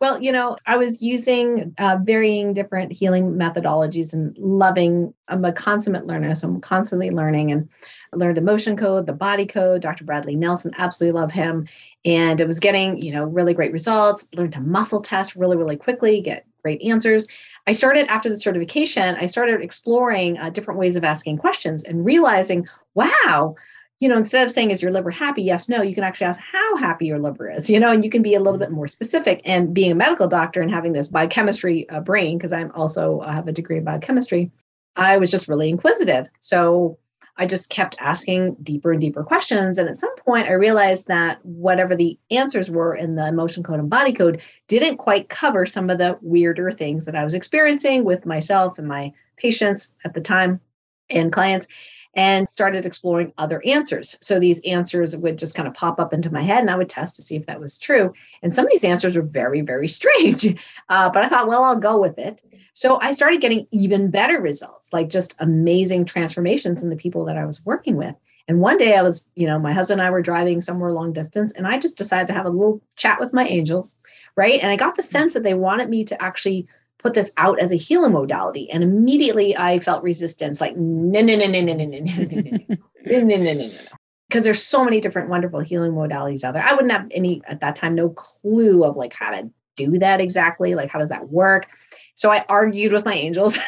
well, 0.00 0.22
you 0.22 0.32
know, 0.32 0.56
I 0.66 0.76
was 0.76 1.02
using 1.02 1.74
uh, 1.78 1.98
varying 2.02 2.54
different 2.54 2.92
healing 2.92 3.34
methodologies 3.34 4.14
and 4.14 4.36
loving. 4.38 5.12
I'm 5.28 5.44
a 5.44 5.52
consummate 5.52 6.06
learner, 6.06 6.34
so 6.34 6.48
I'm 6.48 6.60
constantly 6.60 7.10
learning 7.10 7.52
and 7.52 7.68
learned 8.14 8.38
emotion 8.38 8.76
code, 8.76 9.06
the 9.06 9.12
body 9.12 9.46
code. 9.46 9.82
Dr. 9.82 10.04
Bradley 10.04 10.34
Nelson, 10.36 10.72
absolutely 10.78 11.20
love 11.20 11.30
him, 11.30 11.68
and 12.04 12.40
it 12.40 12.46
was 12.46 12.60
getting 12.60 13.00
you 13.02 13.12
know 13.12 13.24
really 13.24 13.54
great 13.54 13.72
results. 13.72 14.26
Learned 14.34 14.54
to 14.54 14.60
muscle 14.60 15.02
test 15.02 15.36
really 15.36 15.56
really 15.56 15.76
quickly, 15.76 16.20
get 16.20 16.46
great 16.62 16.82
answers. 16.82 17.28
I 17.66 17.72
started 17.72 18.06
after 18.08 18.28
the 18.28 18.38
certification. 18.38 19.16
I 19.16 19.26
started 19.26 19.60
exploring 19.60 20.38
uh, 20.38 20.50
different 20.50 20.80
ways 20.80 20.96
of 20.96 21.04
asking 21.04 21.38
questions 21.38 21.84
and 21.84 22.04
realizing, 22.04 22.66
wow, 22.94 23.54
you 24.00 24.08
know, 24.08 24.16
instead 24.16 24.42
of 24.42 24.50
saying, 24.50 24.70
is 24.70 24.82
your 24.82 24.90
liver 24.90 25.10
happy? 25.10 25.42
Yes, 25.42 25.68
no, 25.68 25.82
you 25.82 25.94
can 25.94 26.04
actually 26.04 26.26
ask 26.26 26.40
how 26.40 26.76
happy 26.76 27.04
your 27.06 27.18
liver 27.18 27.50
is, 27.50 27.68
you 27.68 27.78
know, 27.78 27.92
and 27.92 28.02
you 28.02 28.10
can 28.10 28.22
be 28.22 28.34
a 28.34 28.40
little 28.40 28.58
bit 28.58 28.70
more 28.70 28.88
specific. 28.88 29.42
And 29.44 29.74
being 29.74 29.92
a 29.92 29.94
medical 29.94 30.26
doctor 30.26 30.62
and 30.62 30.70
having 30.70 30.92
this 30.92 31.08
biochemistry 31.08 31.88
uh, 31.90 32.00
brain, 32.00 32.38
because 32.38 32.52
I'm 32.52 32.72
also 32.72 33.20
I 33.20 33.32
have 33.34 33.46
a 33.46 33.52
degree 33.52 33.76
in 33.76 33.84
biochemistry, 33.84 34.50
I 34.96 35.18
was 35.18 35.30
just 35.30 35.48
really 35.48 35.68
inquisitive. 35.68 36.28
So 36.40 36.98
I 37.36 37.44
just 37.46 37.68
kept 37.68 37.96
asking 38.00 38.56
deeper 38.62 38.90
and 38.90 39.00
deeper 39.00 39.22
questions. 39.22 39.76
And 39.76 39.88
at 39.88 39.96
some 39.96 40.14
point, 40.16 40.48
I 40.48 40.52
realized 40.52 41.06
that 41.08 41.44
whatever 41.44 41.94
the 41.94 42.18
answers 42.30 42.70
were 42.70 42.94
in 42.94 43.16
the 43.16 43.28
emotion 43.28 43.62
code 43.62 43.80
and 43.80 43.90
body 43.90 44.14
code 44.14 44.40
didn't 44.68 44.96
quite 44.96 45.28
cover 45.28 45.66
some 45.66 45.90
of 45.90 45.98
the 45.98 46.18
weirder 46.22 46.70
things 46.70 47.04
that 47.04 47.16
I 47.16 47.24
was 47.24 47.34
experiencing 47.34 48.04
with 48.04 48.24
myself 48.24 48.78
and 48.78 48.88
my 48.88 49.12
patients 49.36 49.92
at 50.06 50.14
the 50.14 50.20
time 50.22 50.60
and 51.10 51.32
clients 51.32 51.66
and 52.14 52.48
started 52.48 52.86
exploring 52.86 53.32
other 53.38 53.62
answers. 53.64 54.16
So 54.20 54.38
these 54.40 54.60
answers 54.62 55.16
would 55.16 55.38
just 55.38 55.54
kind 55.54 55.68
of 55.68 55.74
pop 55.74 56.00
up 56.00 56.12
into 56.12 56.32
my 56.32 56.42
head, 56.42 56.60
and 56.60 56.70
I 56.70 56.76
would 56.76 56.88
test 56.88 57.16
to 57.16 57.22
see 57.22 57.36
if 57.36 57.46
that 57.46 57.60
was 57.60 57.78
true. 57.78 58.12
And 58.42 58.54
some 58.54 58.64
of 58.64 58.70
these 58.70 58.84
answers 58.84 59.16
were 59.16 59.22
very, 59.22 59.60
very 59.60 59.88
strange. 59.88 60.56
Uh, 60.88 61.08
but 61.08 61.24
I 61.24 61.28
thought, 61.28 61.46
well, 61.46 61.62
I'll 61.62 61.76
go 61.76 62.00
with 62.00 62.18
it. 62.18 62.42
So 62.72 62.98
I 63.00 63.12
started 63.12 63.40
getting 63.40 63.66
even 63.70 64.10
better 64.10 64.40
results, 64.40 64.92
like 64.92 65.08
just 65.08 65.36
amazing 65.38 66.04
transformations 66.04 66.82
in 66.82 66.90
the 66.90 66.96
people 66.96 67.24
that 67.26 67.38
I 67.38 67.44
was 67.44 67.64
working 67.64 67.96
with. 67.96 68.16
And 68.48 68.60
one 68.60 68.76
day 68.76 68.96
I 68.96 69.02
was, 69.02 69.28
you 69.36 69.46
know, 69.46 69.60
my 69.60 69.72
husband 69.72 70.00
and 70.00 70.08
I 70.08 70.10
were 70.10 70.22
driving 70.22 70.60
somewhere 70.60 70.90
long 70.90 71.12
distance, 71.12 71.52
and 71.52 71.68
I 71.68 71.78
just 71.78 71.96
decided 71.96 72.26
to 72.26 72.32
have 72.32 72.46
a 72.46 72.50
little 72.50 72.80
chat 72.96 73.20
with 73.20 73.32
my 73.32 73.46
angels, 73.46 73.98
right? 74.34 74.60
And 74.60 74.72
I 74.72 74.76
got 74.76 74.96
the 74.96 75.04
sense 75.04 75.34
that 75.34 75.44
they 75.44 75.54
wanted 75.54 75.88
me 75.88 76.04
to 76.06 76.20
actually 76.20 76.66
put 77.02 77.14
this 77.14 77.32
out 77.36 77.58
as 77.60 77.72
a 77.72 77.76
healing 77.76 78.12
modality. 78.12 78.70
And 78.70 78.82
immediately 78.82 79.56
I 79.56 79.78
felt 79.78 80.02
resistance 80.02 80.60
like, 80.60 80.76
no, 80.76 81.20
no, 81.20 81.36
no, 81.36 81.46
no, 81.46 81.60
no, 81.62 81.74
no, 81.74 81.86
no, 81.86 82.00
no, 82.00 82.10
no, 82.10 82.40
no, 82.40 82.58
no, 83.06 83.20
no, 83.20 83.36
no, 83.36 83.52
no, 83.54 83.66
no. 83.66 83.70
Because 84.28 84.44
there's 84.44 84.62
so 84.62 84.84
many 84.84 85.00
different 85.00 85.28
wonderful 85.28 85.58
healing 85.58 85.92
modalities 85.92 86.44
out 86.44 86.54
there. 86.54 86.64
I 86.64 86.72
wouldn't 86.72 86.92
have 86.92 87.08
any 87.10 87.42
at 87.46 87.60
that 87.60 87.74
time, 87.74 87.96
no 87.96 88.10
clue 88.10 88.84
of 88.84 88.96
like 88.96 89.12
how 89.12 89.32
to 89.32 89.50
do 89.74 89.98
that 89.98 90.20
exactly. 90.20 90.74
Like, 90.76 90.90
how 90.90 91.00
does 91.00 91.08
that 91.08 91.28
work? 91.28 91.66
So 92.14 92.30
I 92.30 92.44
argued 92.48 92.92
with 92.92 93.04
my 93.04 93.14
angels 93.14 93.58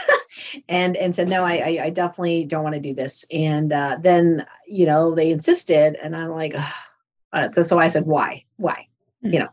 and 0.68 0.96
and 0.96 1.14
said, 1.14 1.28
no, 1.28 1.42
I, 1.42 1.80
I 1.82 1.90
definitely 1.90 2.44
don't 2.44 2.62
want 2.62 2.74
to 2.74 2.80
do 2.80 2.94
this. 2.94 3.24
And 3.32 3.72
uh, 3.72 3.96
then, 4.00 4.46
you 4.66 4.86
know, 4.86 5.14
they 5.14 5.30
insisted. 5.30 5.96
And 6.00 6.14
I'm 6.14 6.30
like, 6.30 6.54
uh, 7.32 7.50
so 7.62 7.78
I 7.78 7.88
said, 7.88 8.06
why? 8.06 8.44
Why? 8.56 8.86
Mm-hmm. 9.24 9.32
You 9.32 9.38
know, 9.40 9.48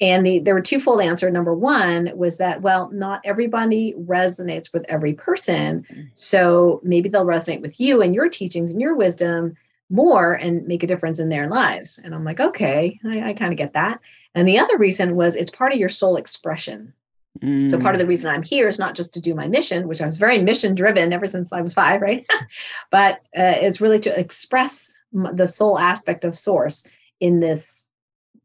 and 0.00 0.24
the, 0.24 0.38
there 0.38 0.54
were 0.54 0.62
twofold 0.62 1.02
answer. 1.02 1.30
Number 1.30 1.54
one 1.54 2.10
was 2.16 2.38
that, 2.38 2.62
well, 2.62 2.90
not 2.90 3.20
everybody 3.24 3.94
resonates 3.94 4.72
with 4.72 4.86
every 4.88 5.12
person. 5.12 5.82
Mm-hmm. 5.82 6.02
So 6.14 6.80
maybe 6.82 7.08
they'll 7.08 7.26
resonate 7.26 7.60
with 7.60 7.78
you 7.80 8.00
and 8.00 8.14
your 8.14 8.28
teachings 8.28 8.72
and 8.72 8.80
your 8.80 8.96
wisdom 8.96 9.56
more 9.90 10.32
and 10.32 10.66
make 10.66 10.82
a 10.82 10.86
difference 10.86 11.18
in 11.18 11.28
their 11.28 11.48
lives. 11.48 11.98
And 12.02 12.14
I'm 12.14 12.24
like, 12.24 12.40
okay, 12.40 12.98
I, 13.04 13.30
I 13.30 13.32
kind 13.34 13.52
of 13.52 13.58
get 13.58 13.74
that. 13.74 14.00
And 14.34 14.48
the 14.48 14.60
other 14.60 14.78
reason 14.78 15.16
was 15.16 15.36
it's 15.36 15.50
part 15.50 15.72
of 15.72 15.78
your 15.78 15.88
soul 15.88 16.16
expression. 16.16 16.94
Mm. 17.40 17.68
So 17.68 17.78
part 17.78 17.94
of 17.94 17.98
the 17.98 18.04
mm. 18.04 18.08
reason 18.08 18.30
I'm 18.30 18.42
here 18.42 18.68
is 18.68 18.78
not 18.78 18.94
just 18.94 19.14
to 19.14 19.20
do 19.20 19.34
my 19.34 19.48
mission, 19.48 19.86
which 19.86 20.00
I 20.00 20.06
was 20.06 20.18
very 20.18 20.38
mission 20.38 20.74
driven 20.74 21.12
ever 21.12 21.26
since 21.26 21.52
I 21.52 21.60
was 21.60 21.74
five, 21.74 22.00
right? 22.00 22.26
but 22.90 23.16
uh, 23.36 23.58
it's 23.58 23.80
really 23.80 24.00
to 24.00 24.18
express 24.18 24.98
the 25.12 25.46
soul 25.46 25.78
aspect 25.78 26.24
of 26.24 26.38
source 26.38 26.86
in 27.18 27.40
this 27.40 27.86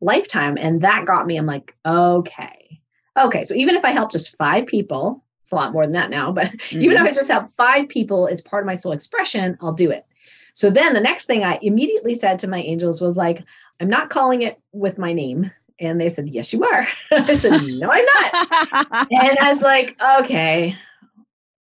lifetime. 0.05 0.57
And 0.57 0.81
that 0.81 1.05
got 1.05 1.27
me, 1.27 1.37
I'm 1.37 1.45
like, 1.45 1.75
okay. 1.85 2.79
Okay. 3.17 3.43
So 3.43 3.55
even 3.55 3.75
if 3.75 3.85
I 3.85 3.91
help 3.91 4.11
just 4.11 4.37
five 4.37 4.67
people, 4.67 5.23
it's 5.41 5.51
a 5.51 5.55
lot 5.55 5.73
more 5.73 5.83
than 5.83 5.93
that 5.93 6.09
now, 6.09 6.31
but 6.33 6.47
mm-hmm. 6.47 6.81
even 6.81 6.97
if 6.97 7.03
I 7.03 7.11
just 7.11 7.29
help 7.29 7.49
five 7.51 7.89
people 7.89 8.27
as 8.27 8.41
part 8.41 8.63
of 8.63 8.67
my 8.67 8.75
soul 8.75 8.93
expression, 8.93 9.57
I'll 9.61 9.73
do 9.73 9.91
it. 9.91 10.05
So 10.53 10.69
then 10.69 10.93
the 10.93 11.01
next 11.01 11.25
thing 11.25 11.43
I 11.43 11.59
immediately 11.61 12.15
said 12.15 12.39
to 12.39 12.47
my 12.47 12.61
angels 12.61 13.01
was 13.01 13.17
like, 13.17 13.43
I'm 13.81 13.89
not 13.89 14.09
calling 14.09 14.41
it 14.41 14.59
with 14.71 14.97
my 14.97 15.11
name. 15.11 15.51
And 15.79 15.99
they 15.99 16.07
said, 16.07 16.29
Yes, 16.29 16.53
you 16.53 16.63
are. 16.63 16.87
I 17.11 17.33
said, 17.33 17.61
No, 17.61 17.91
I'm 17.91 18.05
not. 18.05 19.11
and 19.11 19.37
I 19.37 19.49
was 19.49 19.61
like, 19.61 19.97
Okay, 20.19 20.77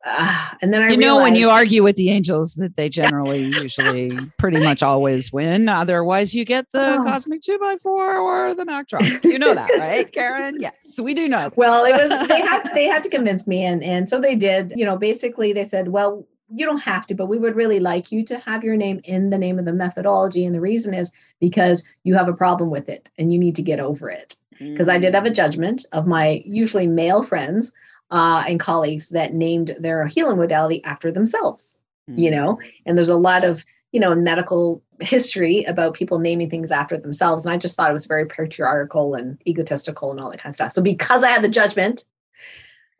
uh, 0.04 0.48
and 0.60 0.74
then 0.74 0.82
I 0.82 0.88
you 0.88 0.96
know 0.96 1.16
when 1.16 1.34
you 1.34 1.48
argue 1.48 1.82
with 1.82 1.96
the 1.96 2.10
angels 2.10 2.54
that 2.56 2.76
they 2.76 2.88
generally 2.88 3.44
usually 3.44 4.12
pretty 4.38 4.58
much 4.58 4.82
always 4.82 5.32
win. 5.32 5.68
Otherwise, 5.68 6.34
you 6.34 6.44
get 6.44 6.70
the 6.72 6.98
oh. 6.98 7.02
cosmic 7.04 7.40
two 7.40 7.58
by 7.58 7.76
four 7.76 8.16
or 8.16 8.54
the 8.54 8.64
Mac 8.64 8.88
drop. 8.88 9.02
You 9.22 9.38
know 9.38 9.54
that, 9.54 9.70
right, 9.78 10.10
Karen? 10.12 10.60
Yes, 10.60 10.98
we 11.00 11.14
do 11.14 11.28
know. 11.28 11.52
Well, 11.54 11.84
it 11.84 11.92
was 11.92 12.28
they 12.28 12.40
had 12.40 12.70
they 12.74 12.86
had 12.86 13.02
to 13.04 13.08
convince 13.08 13.46
me, 13.46 13.64
and 13.64 13.82
and 13.84 14.08
so 14.08 14.20
they 14.20 14.34
did. 14.34 14.72
You 14.74 14.84
know, 14.84 14.96
basically 14.96 15.52
they 15.52 15.64
said, 15.64 15.88
well, 15.88 16.26
you 16.52 16.66
don't 16.66 16.82
have 16.82 17.06
to, 17.06 17.14
but 17.14 17.26
we 17.26 17.38
would 17.38 17.54
really 17.54 17.80
like 17.80 18.10
you 18.10 18.24
to 18.24 18.38
have 18.38 18.64
your 18.64 18.76
name 18.76 19.00
in 19.04 19.30
the 19.30 19.38
name 19.38 19.58
of 19.58 19.64
the 19.64 19.72
methodology, 19.72 20.44
and 20.44 20.54
the 20.54 20.60
reason 20.60 20.94
is 20.94 21.12
because 21.40 21.88
you 22.02 22.14
have 22.14 22.28
a 22.28 22.34
problem 22.34 22.70
with 22.70 22.88
it 22.88 23.10
and 23.18 23.32
you 23.32 23.38
need 23.38 23.54
to 23.56 23.62
get 23.62 23.80
over 23.80 24.10
it. 24.10 24.34
Because 24.58 24.88
mm. 24.88 24.92
I 24.92 24.98
did 24.98 25.14
have 25.14 25.26
a 25.26 25.30
mm. 25.30 25.34
judgment 25.34 25.86
of 25.92 26.06
my 26.06 26.42
usually 26.44 26.86
male 26.86 27.22
friends 27.22 27.72
uh, 28.12 28.44
and 28.46 28.60
colleagues 28.60 29.08
that 29.08 29.32
named 29.32 29.74
their 29.80 30.06
healing 30.06 30.36
modality 30.36 30.84
after 30.84 31.10
themselves, 31.10 31.78
mm-hmm. 32.08 32.20
you 32.20 32.30
know, 32.30 32.58
and 32.86 32.96
there's 32.96 33.08
a 33.08 33.16
lot 33.16 33.42
of, 33.42 33.64
you 33.90 33.98
know, 33.98 34.14
medical 34.14 34.82
history 35.00 35.64
about 35.64 35.94
people 35.94 36.18
naming 36.18 36.50
things 36.50 36.70
after 36.70 36.98
themselves. 36.98 37.44
And 37.44 37.54
I 37.54 37.56
just 37.56 37.76
thought 37.76 37.90
it 37.90 37.94
was 37.94 38.06
very 38.06 38.26
patriarchal 38.26 39.14
and 39.14 39.40
egotistical 39.46 40.10
and 40.10 40.20
all 40.20 40.30
that 40.30 40.40
kind 40.40 40.52
of 40.52 40.56
stuff. 40.56 40.72
So 40.72 40.82
because 40.82 41.24
I 41.24 41.30
had 41.30 41.42
the 41.42 41.48
judgment, 41.48 42.04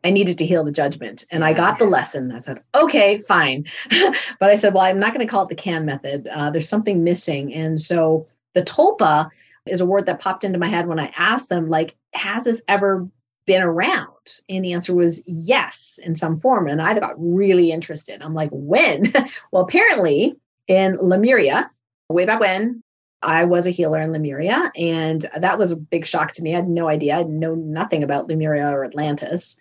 I 0.03 0.09
needed 0.09 0.39
to 0.39 0.45
heal 0.45 0.63
the 0.63 0.71
judgment. 0.71 1.25
And 1.31 1.45
I 1.45 1.53
got 1.53 1.79
the 1.79 1.85
lesson. 1.85 2.31
I 2.31 2.39
said, 2.39 2.61
okay, 2.75 3.19
fine. 3.19 3.65
but 4.39 4.49
I 4.49 4.55
said, 4.55 4.73
well, 4.73 4.83
I'm 4.83 4.99
not 4.99 5.13
going 5.13 5.25
to 5.25 5.31
call 5.31 5.43
it 5.43 5.49
the 5.49 5.55
Kan 5.55 5.85
method. 5.85 6.27
Uh, 6.27 6.49
there's 6.49 6.67
something 6.67 7.03
missing. 7.03 7.53
And 7.53 7.79
so 7.79 8.27
the 8.53 8.63
tulpa 8.63 9.29
is 9.65 9.79
a 9.79 9.85
word 9.85 10.07
that 10.07 10.19
popped 10.19 10.43
into 10.43 10.59
my 10.59 10.67
head 10.67 10.87
when 10.87 10.99
I 10.99 11.13
asked 11.15 11.49
them, 11.49 11.69
like, 11.69 11.95
has 12.13 12.43
this 12.43 12.61
ever 12.67 13.07
been 13.45 13.61
around? 13.61 14.12
And 14.49 14.63
the 14.63 14.73
answer 14.73 14.95
was 14.95 15.23
yes, 15.25 15.99
in 16.03 16.15
some 16.15 16.39
form. 16.39 16.67
And 16.67 16.81
I 16.81 16.97
got 16.99 17.13
really 17.17 17.71
interested. 17.71 18.21
I'm 18.21 18.33
like, 18.33 18.49
when? 18.51 19.13
well, 19.51 19.63
apparently 19.63 20.35
in 20.67 20.97
Lemuria, 20.97 21.69
way 22.09 22.25
back 22.25 22.39
when, 22.39 22.83
I 23.21 23.45
was 23.45 23.65
a 23.65 23.71
healer 23.71 24.01
in 24.01 24.11
Lemuria. 24.11 24.71
And 24.75 25.25
that 25.37 25.57
was 25.57 25.71
a 25.71 25.77
big 25.77 26.05
shock 26.05 26.33
to 26.33 26.43
me. 26.43 26.53
I 26.53 26.57
had 26.57 26.67
no 26.67 26.87
idea. 26.87 27.17
I 27.17 27.23
know 27.23 27.55
nothing 27.55 28.03
about 28.03 28.27
Lemuria 28.27 28.69
or 28.69 28.83
Atlantis. 28.83 29.57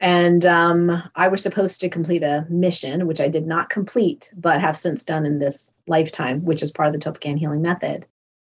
And 0.00 0.44
um, 0.44 1.02
I 1.14 1.28
was 1.28 1.42
supposed 1.42 1.80
to 1.80 1.88
complete 1.88 2.22
a 2.22 2.46
mission, 2.50 3.06
which 3.06 3.20
I 3.20 3.28
did 3.28 3.46
not 3.46 3.70
complete, 3.70 4.30
but 4.36 4.60
have 4.60 4.76
since 4.76 5.02
done 5.02 5.24
in 5.24 5.38
this 5.38 5.72
lifetime, 5.86 6.44
which 6.44 6.62
is 6.62 6.70
part 6.70 6.88
of 6.88 6.92
the 6.92 6.98
Tulpakan 6.98 7.38
healing 7.38 7.62
method. 7.62 8.06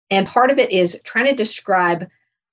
And 0.09 0.25
part 0.25 0.49
of 0.49 0.57
it 0.57 0.71
is 0.71 0.99
trying 1.03 1.25
to 1.25 1.35
describe 1.35 2.07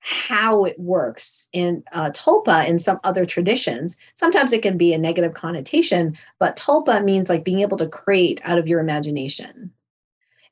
how 0.06 0.66
it 0.66 0.78
works 0.78 1.48
in 1.54 1.82
uh, 1.92 2.10
tulpa 2.10 2.68
in 2.68 2.78
some 2.78 3.00
other 3.04 3.24
traditions. 3.24 3.96
Sometimes 4.16 4.52
it 4.52 4.60
can 4.60 4.76
be 4.76 4.92
a 4.92 4.98
negative 4.98 5.32
connotation 5.32 6.18
but 6.38 6.56
tulpa 6.56 7.02
means 7.02 7.30
like 7.30 7.42
being 7.42 7.60
able 7.60 7.78
to 7.78 7.88
create 7.88 8.42
out 8.44 8.58
of 8.58 8.68
your 8.68 8.80
imagination. 8.80 9.70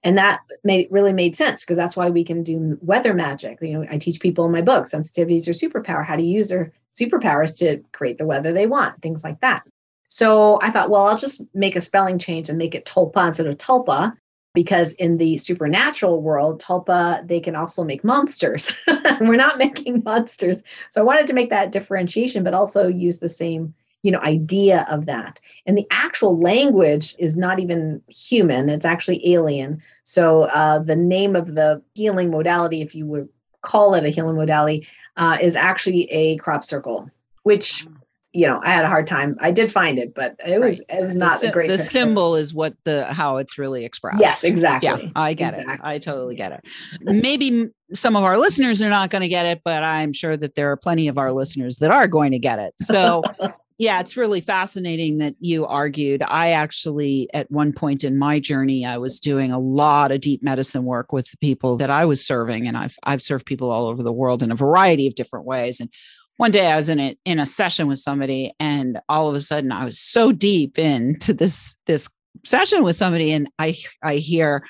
And 0.02 0.16
that 0.16 0.40
made 0.64 0.88
really 0.90 1.12
made 1.12 1.36
sense 1.36 1.64
because 1.64 1.76
that's 1.76 1.96
why 1.96 2.08
we 2.08 2.24
can 2.24 2.42
do 2.42 2.78
weather 2.80 3.12
magic. 3.12 3.58
You 3.60 3.74
know 3.78 3.86
i 3.90 3.98
teach 3.98 4.20
people 4.20 4.46
in 4.46 4.52
my 4.52 4.62
book 4.62 4.84
sensitivities 4.84 5.46
or 5.46 5.52
superpower 5.52 6.04
how 6.04 6.16
to 6.16 6.22
use 6.22 6.48
their 6.48 6.72
superpowers 6.90 7.58
to 7.58 7.82
create 7.92 8.16
the 8.16 8.26
weather 8.26 8.54
they 8.54 8.66
want 8.66 9.02
things 9.02 9.22
like 9.22 9.40
that. 9.42 9.64
So 10.08 10.58
i 10.62 10.70
thought 10.70 10.88
well 10.88 11.04
i'll 11.04 11.18
just 11.18 11.42
make 11.54 11.76
a 11.76 11.80
spelling 11.82 12.18
change 12.18 12.48
and 12.48 12.56
make 12.56 12.74
it 12.74 12.86
tulpa 12.86 13.26
instead 13.26 13.46
of 13.46 13.58
tulpa 13.58 14.16
because 14.54 14.92
in 14.94 15.16
the 15.16 15.36
supernatural 15.36 16.20
world, 16.20 16.60
Tulpa, 16.60 17.26
they 17.26 17.40
can 17.40 17.56
also 17.56 17.84
make 17.84 18.04
monsters. 18.04 18.72
We're 19.20 19.36
not 19.36 19.58
making 19.58 20.02
monsters. 20.04 20.62
So 20.90 21.00
I 21.00 21.04
wanted 21.04 21.26
to 21.28 21.34
make 21.34 21.50
that 21.50 21.72
differentiation, 21.72 22.44
but 22.44 22.54
also 22.54 22.86
use 22.86 23.18
the 23.18 23.28
same 23.28 23.74
you 24.02 24.10
know 24.10 24.18
idea 24.18 24.84
of 24.90 25.06
that 25.06 25.40
and 25.64 25.78
the 25.78 25.86
actual 25.92 26.36
language 26.36 27.14
is 27.20 27.36
not 27.36 27.60
even 27.60 28.02
human 28.08 28.68
it's 28.68 28.84
actually 28.84 29.32
alien 29.32 29.80
so 30.02 30.42
uh, 30.42 30.80
the 30.80 30.96
name 30.96 31.36
of 31.36 31.54
the 31.54 31.80
healing 31.94 32.28
modality 32.28 32.82
if 32.82 32.96
you 32.96 33.06
would 33.06 33.28
call 33.60 33.94
it 33.94 34.04
a 34.04 34.08
healing 34.08 34.34
modality 34.34 34.88
uh, 35.16 35.38
is 35.40 35.54
actually 35.54 36.10
a 36.10 36.36
crop 36.38 36.64
circle 36.64 37.08
which 37.44 37.86
you 38.32 38.46
know, 38.46 38.60
I 38.64 38.72
had 38.72 38.84
a 38.84 38.88
hard 38.88 39.06
time. 39.06 39.36
I 39.40 39.50
did 39.50 39.70
find 39.70 39.98
it, 39.98 40.14
but 40.14 40.36
it 40.46 40.58
was 40.58 40.84
right. 40.90 41.00
it 41.00 41.02
was 41.02 41.14
not 41.14 41.40
the, 41.40 41.48
a 41.48 41.52
great. 41.52 41.66
The 41.68 41.74
picture. 41.74 41.84
symbol 41.84 42.34
is 42.34 42.54
what 42.54 42.74
the 42.84 43.04
how 43.12 43.36
it's 43.36 43.58
really 43.58 43.84
expressed. 43.84 44.20
Yes, 44.20 44.42
exactly. 44.42 44.88
Yeah, 44.88 45.10
I 45.14 45.34
get 45.34 45.50
exactly. 45.50 45.74
it. 45.74 45.80
I 45.82 45.98
totally 45.98 46.34
get 46.34 46.52
it. 46.52 46.64
Maybe 47.02 47.68
some 47.92 48.16
of 48.16 48.24
our 48.24 48.38
listeners 48.38 48.80
are 48.80 48.88
not 48.88 49.10
going 49.10 49.22
to 49.22 49.28
get 49.28 49.44
it, 49.44 49.60
but 49.64 49.82
I'm 49.82 50.12
sure 50.12 50.36
that 50.36 50.54
there 50.54 50.70
are 50.70 50.76
plenty 50.76 51.08
of 51.08 51.18
our 51.18 51.32
listeners 51.32 51.76
that 51.78 51.90
are 51.90 52.08
going 52.08 52.32
to 52.32 52.38
get 52.38 52.58
it. 52.58 52.74
So. 52.80 53.22
yeah, 53.78 53.98
it's 53.98 54.16
really 54.16 54.40
fascinating 54.40 55.18
that 55.18 55.34
you 55.40 55.66
argued. 55.66 56.22
I 56.22 56.52
actually, 56.52 57.28
at 57.34 57.50
one 57.50 57.72
point 57.72 58.04
in 58.04 58.16
my 58.16 58.38
journey, 58.38 58.84
I 58.86 58.98
was 58.98 59.18
doing 59.18 59.50
a 59.50 59.58
lot 59.58 60.12
of 60.12 60.20
deep 60.20 60.40
medicine 60.40 60.84
work 60.84 61.12
with 61.12 61.28
the 61.30 61.36
people 61.38 61.76
that 61.78 61.90
I 61.90 62.04
was 62.04 62.24
serving, 62.24 62.68
and 62.68 62.76
I've 62.76 62.96
I've 63.02 63.22
served 63.22 63.44
people 63.44 63.72
all 63.72 63.88
over 63.88 64.04
the 64.04 64.12
world 64.12 64.42
in 64.42 64.52
a 64.52 64.56
variety 64.56 65.08
of 65.08 65.16
different 65.16 65.46
ways. 65.46 65.80
And 65.80 65.90
one 66.36 66.50
day 66.50 66.66
I 66.66 66.76
was 66.76 66.88
in 66.88 66.98
a 66.98 67.16
in 67.24 67.38
a 67.38 67.46
session 67.46 67.86
with 67.88 67.98
somebody 67.98 68.54
and 68.58 69.00
all 69.08 69.28
of 69.28 69.34
a 69.34 69.40
sudden 69.40 69.72
I 69.72 69.84
was 69.84 69.98
so 69.98 70.32
deep 70.32 70.78
into 70.78 71.32
this 71.32 71.76
this 71.86 72.08
session 72.44 72.82
with 72.82 72.96
somebody 72.96 73.32
and 73.32 73.48
I 73.58 73.76
I 74.02 74.16
hear 74.16 74.64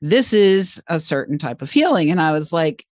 this 0.00 0.32
is 0.32 0.82
a 0.88 1.00
certain 1.00 1.38
type 1.38 1.62
of 1.62 1.70
healing 1.70 2.10
and 2.10 2.20
I 2.20 2.32
was 2.32 2.52
like 2.52 2.86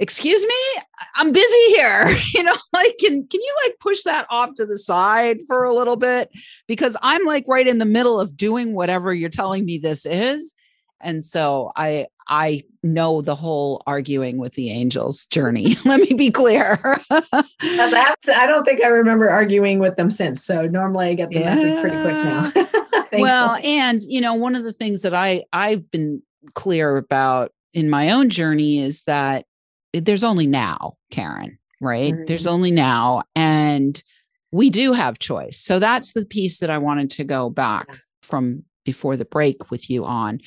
excuse 0.00 0.44
me? 0.44 0.82
I'm 1.14 1.30
busy 1.32 1.66
here. 1.68 2.08
You 2.34 2.42
know 2.42 2.56
like 2.72 2.96
can 2.98 3.26
can 3.28 3.40
you 3.40 3.54
like 3.64 3.78
push 3.78 4.02
that 4.02 4.26
off 4.30 4.54
to 4.56 4.66
the 4.66 4.78
side 4.78 5.38
for 5.46 5.64
a 5.64 5.74
little 5.74 5.96
bit? 5.96 6.30
Because 6.66 6.96
i'm 7.02 7.24
like 7.24 7.44
right 7.46 7.66
in 7.66 7.78
the 7.78 7.84
middle 7.84 8.18
of 8.20 8.36
doing 8.36 8.74
whatever 8.74 9.14
you're 9.14 9.30
telling 9.30 9.64
me 9.64 9.78
this 9.78 10.06
is. 10.06 10.54
And 11.00 11.24
so 11.24 11.70
i 11.76 12.06
i 12.28 12.62
know 12.82 13.20
the 13.20 13.34
whole 13.34 13.82
arguing 13.86 14.38
with 14.38 14.54
the 14.54 14.70
angels 14.70 15.26
journey 15.26 15.76
let 15.84 16.00
me 16.00 16.14
be 16.14 16.30
clear. 16.30 16.78
I, 17.10 18.14
I 18.34 18.46
don't 18.46 18.64
think 18.64 18.82
i 18.82 18.88
remember 18.88 19.30
arguing 19.30 19.78
with 19.78 19.96
them 19.96 20.10
since 20.10 20.44
so 20.44 20.66
normally 20.66 21.06
i 21.08 21.14
get 21.14 21.30
the 21.30 21.40
yeah. 21.40 21.54
message 21.54 21.80
pretty 21.80 22.00
quick 22.00 22.14
now. 22.14 22.50
Well 23.16 23.60
and 23.62 24.02
you 24.02 24.20
know 24.20 24.34
one 24.34 24.56
of 24.56 24.64
the 24.64 24.72
things 24.72 25.02
that 25.02 25.14
i 25.14 25.44
i've 25.52 25.88
been 25.92 26.20
clear 26.54 26.96
about 26.96 27.52
in 27.72 27.88
my 27.88 28.10
own 28.10 28.28
journey 28.28 28.80
is 28.80 29.02
that 29.02 29.46
there's 29.92 30.24
only 30.24 30.48
now 30.48 30.96
karen 31.12 31.58
right? 31.80 32.12
Mm-hmm. 32.12 32.24
there's 32.26 32.46
only 32.46 32.70
now 32.70 33.22
and 33.36 34.02
we 34.54 34.70
do 34.70 34.92
have 34.92 35.18
choice. 35.18 35.58
So 35.58 35.80
that's 35.80 36.12
the 36.12 36.24
piece 36.24 36.60
that 36.60 36.70
i 36.70 36.78
wanted 36.78 37.10
to 37.10 37.24
go 37.24 37.50
back 37.50 37.98
from 38.22 38.62
before 38.84 39.16
the 39.16 39.24
break 39.24 39.70
with 39.70 39.90
you 39.90 40.04
on 40.04 40.40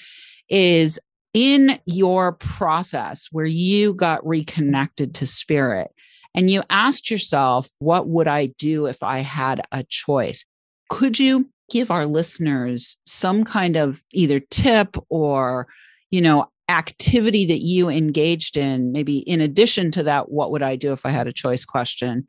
is 0.49 0.99
in 1.33 1.79
your 1.85 2.33
process 2.33 3.27
where 3.31 3.45
you 3.45 3.93
got 3.93 4.25
reconnected 4.25 5.13
to 5.15 5.25
spirit 5.25 5.91
and 6.33 6.49
you 6.49 6.63
asked 6.69 7.09
yourself, 7.09 7.69
what 7.79 8.07
would 8.07 8.27
I 8.27 8.47
do 8.57 8.85
if 8.85 9.03
I 9.03 9.19
had 9.19 9.61
a 9.71 9.83
choice? 9.83 10.45
Could 10.89 11.19
you 11.19 11.49
give 11.69 11.91
our 11.91 12.05
listeners 12.05 12.97
some 13.05 13.43
kind 13.43 13.75
of 13.75 14.03
either 14.13 14.39
tip 14.39 14.97
or, 15.09 15.67
you 16.11 16.21
know, 16.21 16.49
activity 16.69 17.45
that 17.45 17.61
you 17.61 17.89
engaged 17.89 18.57
in, 18.57 18.91
maybe 18.91 19.19
in 19.19 19.41
addition 19.41 19.91
to 19.91 20.03
that, 20.03 20.29
what 20.29 20.51
would 20.51 20.61
I 20.61 20.75
do 20.75 20.91
if 20.91 21.05
I 21.05 21.11
had 21.11 21.27
a 21.27 21.33
choice 21.33 21.65
question 21.65 22.27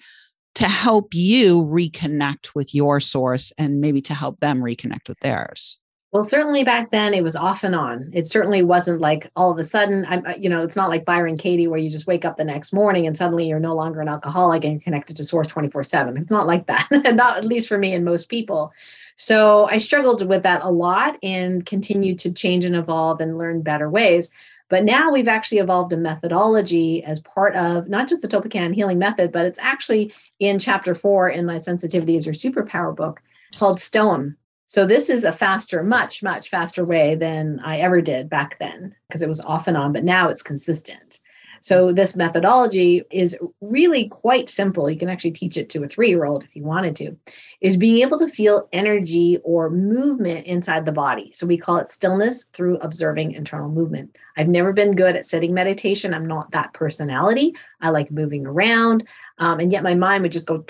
to 0.54 0.68
help 0.68 1.12
you 1.12 1.66
reconnect 1.66 2.54
with 2.54 2.74
your 2.74 3.00
source 3.00 3.52
and 3.58 3.80
maybe 3.80 4.00
to 4.02 4.14
help 4.14 4.40
them 4.40 4.60
reconnect 4.60 5.08
with 5.08 5.18
theirs? 5.20 5.78
Well, 6.10 6.24
certainly 6.24 6.64
back 6.64 6.90
then 6.90 7.12
it 7.12 7.22
was 7.22 7.36
off 7.36 7.64
and 7.64 7.74
on. 7.74 8.10
It 8.14 8.26
certainly 8.26 8.62
wasn't 8.62 9.00
like 9.00 9.30
all 9.36 9.50
of 9.50 9.58
a 9.58 9.64
sudden, 9.64 10.06
I'm, 10.08 10.24
uh, 10.24 10.34
you 10.38 10.48
know, 10.48 10.62
it's 10.62 10.76
not 10.76 10.88
like 10.88 11.04
Byron 11.04 11.36
Katie 11.36 11.68
where 11.68 11.78
you 11.78 11.90
just 11.90 12.06
wake 12.06 12.24
up 12.24 12.38
the 12.38 12.44
next 12.44 12.72
morning 12.72 13.06
and 13.06 13.16
suddenly 13.16 13.46
you're 13.46 13.60
no 13.60 13.74
longer 13.74 14.00
an 14.00 14.08
alcoholic 14.08 14.64
and 14.64 14.74
you're 14.74 14.80
connected 14.80 15.18
to 15.18 15.24
source 15.24 15.48
24 15.48 15.84
seven. 15.84 16.16
It's 16.16 16.30
not 16.30 16.46
like 16.46 16.66
that, 16.66 16.88
not 17.14 17.36
at 17.36 17.44
least 17.44 17.68
for 17.68 17.76
me 17.76 17.92
and 17.92 18.06
most 18.06 18.30
people. 18.30 18.72
So 19.16 19.66
I 19.66 19.78
struggled 19.78 20.26
with 20.26 20.44
that 20.44 20.62
a 20.62 20.70
lot 20.70 21.18
and 21.22 21.66
continued 21.66 22.20
to 22.20 22.32
change 22.32 22.64
and 22.64 22.76
evolve 22.76 23.20
and 23.20 23.36
learn 23.36 23.60
better 23.60 23.90
ways. 23.90 24.30
But 24.70 24.84
now 24.84 25.12
we've 25.12 25.28
actually 25.28 25.58
evolved 25.58 25.92
a 25.92 25.96
methodology 25.96 27.04
as 27.04 27.20
part 27.20 27.54
of 27.54 27.88
not 27.88 28.08
just 28.08 28.22
the 28.22 28.28
Tulpakan 28.28 28.74
healing 28.74 28.98
method, 28.98 29.30
but 29.30 29.44
it's 29.44 29.58
actually 29.58 30.14
in 30.38 30.58
chapter 30.58 30.94
four 30.94 31.28
in 31.28 31.44
my 31.44 31.58
Sensitivity 31.58 32.16
is 32.16 32.26
Your 32.26 32.34
Superpower 32.34 32.96
book 32.96 33.20
called 33.58 33.78
STOIM. 33.80 34.36
So 34.68 34.84
this 34.84 35.08
is 35.08 35.24
a 35.24 35.32
faster, 35.32 35.82
much, 35.82 36.22
much 36.22 36.50
faster 36.50 36.84
way 36.84 37.14
than 37.14 37.58
I 37.60 37.78
ever 37.78 38.02
did 38.02 38.28
back 38.28 38.58
then 38.58 38.94
because 39.08 39.22
it 39.22 39.28
was 39.28 39.40
off 39.40 39.66
and 39.66 39.78
on, 39.78 39.94
but 39.94 40.04
now 40.04 40.28
it's 40.28 40.42
consistent. 40.42 41.20
So 41.60 41.90
this 41.90 42.14
methodology 42.14 43.02
is 43.10 43.36
really 43.62 44.08
quite 44.08 44.50
simple. 44.50 44.90
You 44.90 44.98
can 44.98 45.08
actually 45.08 45.32
teach 45.32 45.56
it 45.56 45.70
to 45.70 45.82
a 45.82 45.88
three-year-old 45.88 46.44
if 46.44 46.54
you 46.54 46.64
wanted 46.64 46.96
to, 46.96 47.16
is 47.62 47.78
being 47.78 48.02
able 48.02 48.18
to 48.18 48.28
feel 48.28 48.68
energy 48.70 49.38
or 49.42 49.70
movement 49.70 50.46
inside 50.46 50.84
the 50.84 50.92
body. 50.92 51.32
So 51.32 51.46
we 51.46 51.56
call 51.56 51.78
it 51.78 51.88
stillness 51.88 52.44
through 52.44 52.76
observing 52.78 53.32
internal 53.32 53.70
movement. 53.70 54.18
I've 54.36 54.48
never 54.48 54.74
been 54.74 54.94
good 54.94 55.16
at 55.16 55.26
sitting 55.26 55.54
meditation. 55.54 56.12
I'm 56.12 56.28
not 56.28 56.52
that 56.52 56.74
personality. 56.74 57.54
I 57.80 57.88
like 57.88 58.10
moving 58.10 58.46
around. 58.46 59.08
Um, 59.38 59.60
and 59.60 59.72
yet 59.72 59.82
my 59.82 59.94
mind 59.94 60.22
would 60.22 60.32
just 60.32 60.46
go, 60.46 60.62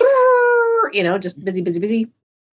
you 0.92 1.02
know, 1.02 1.18
just 1.18 1.44
busy, 1.44 1.62
busy, 1.62 1.80
busy, 1.80 2.08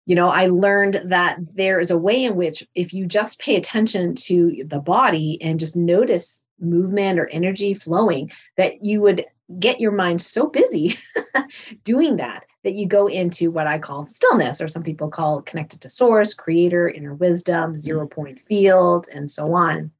you 0.06 0.14
know 0.14 0.28
i 0.28 0.46
learned 0.46 1.02
that 1.04 1.38
there 1.54 1.78
is 1.80 1.90
a 1.90 1.98
way 1.98 2.24
in 2.24 2.36
which 2.36 2.66
if 2.74 2.94
you 2.94 3.06
just 3.06 3.40
pay 3.40 3.56
attention 3.56 4.14
to 4.14 4.64
the 4.64 4.78
body 4.78 5.38
and 5.42 5.60
just 5.60 5.76
notice 5.76 6.42
movement 6.58 7.18
or 7.18 7.26
energy 7.26 7.74
flowing 7.74 8.30
that 8.56 8.82
you 8.82 9.02
would 9.02 9.26
get 9.60 9.80
your 9.80 9.92
mind 9.92 10.20
so 10.22 10.46
busy 10.46 10.94
doing 11.84 12.16
that 12.16 12.46
that 12.64 12.74
you 12.74 12.86
go 12.86 13.06
into 13.06 13.50
what 13.50 13.66
i 13.66 13.78
call 13.78 14.06
stillness 14.06 14.60
or 14.60 14.68
some 14.68 14.82
people 14.82 15.08
call 15.08 15.42
connected 15.42 15.80
to 15.80 15.88
source 15.88 16.32
creator 16.34 16.88
inner 16.88 17.14
wisdom 17.14 17.72
mm-hmm. 17.72 17.76
zero 17.76 18.06
point 18.06 18.40
field 18.40 19.08
and 19.12 19.30
so 19.30 19.54
on 19.54 19.90